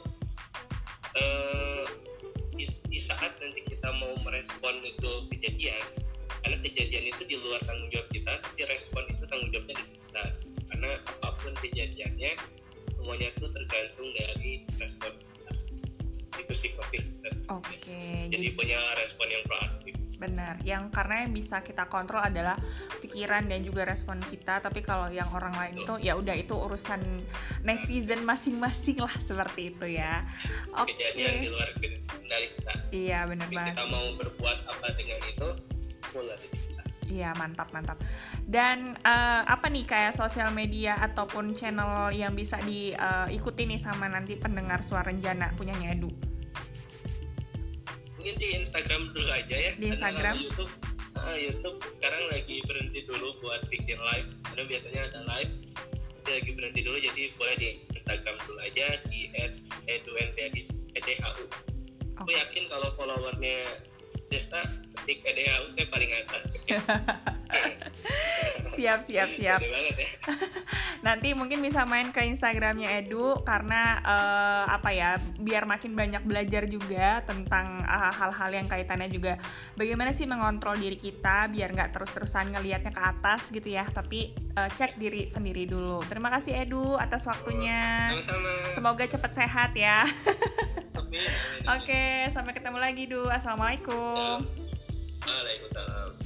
eh, 1.18 1.84
di, 2.56 2.66
di 2.88 3.00
saat 3.02 3.32
nanti 3.42 3.62
kita 3.66 3.90
mau 3.98 4.14
merespon 4.24 4.76
itu 4.86 5.12
kejadian 5.36 5.84
karena 6.42 6.58
kejadian 6.66 7.06
itu 7.14 7.22
di 7.30 7.36
luar 7.38 7.62
tanggung 7.66 7.90
jawab 7.94 8.10
kita 8.10 8.34
tapi 8.42 8.62
respon 8.66 9.04
itu 9.14 9.24
tanggung 9.30 9.50
jawabnya 9.54 9.76
di 9.78 9.86
kita 9.94 10.24
karena 10.72 10.92
apa 11.04 11.30
pun 11.40 11.54
kejadiannya 11.60 12.32
semuanya 12.96 13.28
itu 13.36 13.46
tergantung 13.52 14.10
dari 14.16 14.52
respon 14.80 15.12
kita. 15.20 15.52
Itu 16.40 16.54
sih 16.56 16.72
covid 16.80 17.04
oke 17.52 17.68
okay, 17.68 18.32
jadi, 18.32 18.48
jadi 18.48 18.48
punya 18.56 18.80
respon 18.96 19.28
yang 19.28 19.44
proaktif. 19.44 19.94
Benar. 20.22 20.56
Yang 20.62 20.84
karena 20.94 21.16
yang 21.26 21.32
bisa 21.34 21.66
kita 21.66 21.90
kontrol 21.90 22.22
adalah 22.22 22.54
pikiran 23.02 23.50
dan 23.50 23.66
juga 23.66 23.90
respon 23.90 24.22
kita. 24.22 24.62
Tapi 24.62 24.86
kalau 24.86 25.10
yang 25.10 25.26
orang 25.34 25.52
lain 25.58 25.82
itu 25.82 25.94
ya 25.98 26.14
udah 26.14 26.38
itu 26.38 26.54
urusan 26.54 27.02
netizen 27.66 28.22
masing-masing 28.22 29.02
lah 29.02 29.12
seperti 29.26 29.74
itu 29.74 29.98
ya. 29.98 30.22
Oke. 30.78 30.94
Okay. 30.94 31.42
di 31.42 31.50
luar 31.50 31.68
dari 32.30 32.48
kita. 32.54 32.74
Iya 32.94 33.20
benar 33.26 33.50
banget 33.50 33.74
kita 33.74 33.86
mau 33.90 34.06
berbuat 34.16 34.58
apa 34.70 34.88
dengan 34.94 35.20
itu 35.26 35.50
mulai 36.14 36.38
iya 37.12 37.36
mantap 37.36 37.68
mantap. 37.76 38.00
Dan 38.48 38.96
uh, 39.04 39.44
apa 39.44 39.68
nih 39.68 39.84
kayak 39.84 40.16
sosial 40.16 40.56
media 40.56 40.96
ataupun 40.96 41.52
channel 41.52 42.16
yang 42.16 42.32
bisa 42.32 42.56
diikuti 42.64 43.68
uh, 43.68 43.70
nih 43.76 43.80
sama 43.84 44.08
nanti 44.08 44.40
pendengar 44.40 44.80
suara 44.80 45.12
Renjana 45.12 45.52
punyanya 45.60 45.92
Edu? 45.92 46.08
Mungkin 48.16 48.36
di 48.40 48.48
Instagram 48.64 49.12
dulu 49.12 49.28
aja 49.28 49.56
ya. 49.56 49.72
Di 49.76 49.86
Instagram? 49.92 50.36
YouTube 50.40 50.72
uh, 51.20 51.36
YouTube 51.36 51.78
sekarang 52.00 52.24
lagi 52.32 52.64
berhenti 52.64 53.00
dulu 53.04 53.36
buat 53.44 53.62
bikin 53.68 54.00
live. 54.00 54.30
Karena 54.48 54.64
biasanya 54.64 55.02
ada 55.12 55.20
live 55.36 55.54
dia 56.22 56.38
lagi 56.38 56.52
berhenti 56.54 56.82
dulu 56.86 56.98
jadi 57.02 57.24
boleh 57.34 57.56
di 57.58 57.68
Instagram 57.98 58.36
dulu 58.46 58.60
aja 58.62 58.88
di 59.10 59.20
@edunthadhu 59.90 60.70
aku 62.22 62.32
yakin 62.38 62.64
kalau 62.70 62.94
followernya 62.94 63.66
Desta 64.32 64.64
ketik 65.02 65.28
EDHU 65.28 65.76
saya 65.76 65.88
paling 65.92 66.12
atas. 66.24 66.44
Siap 68.72 69.04
siap 69.04 69.28
siap. 69.36 69.60
ya. 69.60 70.00
nanti 71.06 71.36
mungkin 71.36 71.60
bisa 71.60 71.84
main 71.84 72.14
ke 72.16 72.24
Instagramnya 72.24 73.04
Edu 73.04 73.44
karena 73.44 74.00
uh, 74.00 74.64
apa 74.72 74.96
ya 74.96 75.20
biar 75.42 75.68
makin 75.68 75.92
banyak 75.92 76.24
belajar 76.24 76.64
juga 76.72 77.20
tentang 77.28 77.84
eh, 77.84 78.12
hal-hal 78.16 78.50
uh, 78.50 78.56
yang 78.56 78.68
kaitannya 78.72 79.12
juga 79.12 79.36
bagaimana 79.76 80.16
sih 80.16 80.24
mengontrol 80.24 80.80
diri 80.80 80.96
kita 80.96 81.52
biar 81.52 81.76
nggak 81.76 81.92
terus-terusan 81.92 82.56
ngelihatnya 82.56 82.96
ke 82.96 83.02
atas 83.04 83.52
gitu 83.52 83.68
ya. 83.68 83.84
Tapi 83.92 84.32
uh, 84.56 84.72
cek 84.72 84.96
diri 84.96 85.28
sendiri 85.28 85.68
dulu. 85.68 86.00
Terima 86.08 86.32
kasih 86.32 86.64
Edu 86.64 86.96
atas 86.96 87.28
waktunya. 87.28 88.16
Sama-sama. 88.24 88.52
semoga 88.72 89.04
cepat 89.04 89.32
sehat 89.36 89.72
ya 89.76 90.08
Oke, 91.72 92.28
sampai 92.36 92.52
ketemu 92.52 92.78
lagi, 92.84 93.08
Du. 93.08 93.24
Assalamualaikum. 93.32 94.44
Waalaikumsalam. 95.24 96.21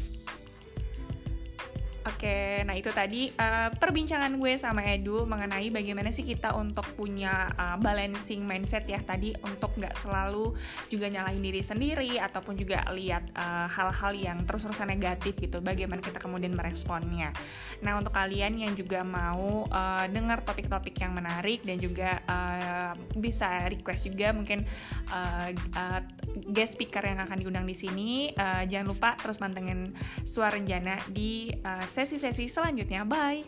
Oke, 2.06 2.62
nah 2.70 2.78
itu 2.78 2.94
tadi 2.94 3.34
uh, 3.34 3.74
perbincangan 3.74 4.38
gue 4.38 4.54
sama 4.62 4.86
Edu 4.94 5.26
mengenai 5.26 5.74
bagaimana 5.74 6.14
sih 6.14 6.22
kita 6.22 6.54
untuk 6.54 6.86
punya 6.94 7.50
uh, 7.58 7.82
balancing 7.82 8.46
mindset 8.46 8.86
ya 8.86 9.02
tadi 9.02 9.34
untuk 9.42 9.74
nggak 9.74 10.06
selalu 10.06 10.54
juga 10.86 11.10
nyalahin 11.10 11.42
diri 11.42 11.66
sendiri 11.66 12.22
ataupun 12.22 12.62
juga 12.62 12.86
lihat 12.94 13.34
uh, 13.34 13.66
hal-hal 13.66 14.14
yang 14.14 14.38
terus-terusan 14.46 14.86
negatif 14.86 15.34
gitu. 15.42 15.66
Bagaimana 15.66 15.98
kita 15.98 16.22
kemudian 16.22 16.54
meresponnya. 16.54 17.34
Nah 17.82 17.98
untuk 17.98 18.14
kalian 18.14 18.54
yang 18.54 18.78
juga 18.78 19.02
mau 19.02 19.66
uh, 19.66 20.06
dengar 20.06 20.46
topik-topik 20.46 20.94
yang 21.02 21.18
menarik 21.18 21.66
dan 21.66 21.82
juga 21.82 22.22
uh, 22.30 22.94
bisa 23.18 23.66
request 23.66 24.14
juga 24.14 24.30
mungkin 24.30 24.62
uh, 25.10 25.50
uh, 25.74 26.06
guest 26.54 26.78
speaker 26.78 27.02
yang 27.02 27.18
akan 27.18 27.42
diundang 27.42 27.66
di 27.66 27.74
sini, 27.74 28.30
uh, 28.38 28.62
jangan 28.70 28.94
lupa 28.94 29.18
terus 29.18 29.42
mantengin 29.42 29.90
suara 30.30 30.54
Renjana 30.54 31.02
di 31.10 31.50
uh, 31.66 31.95
sesi-sesi 31.96 32.52
selanjutnya. 32.52 33.08
Bye! 33.08 33.48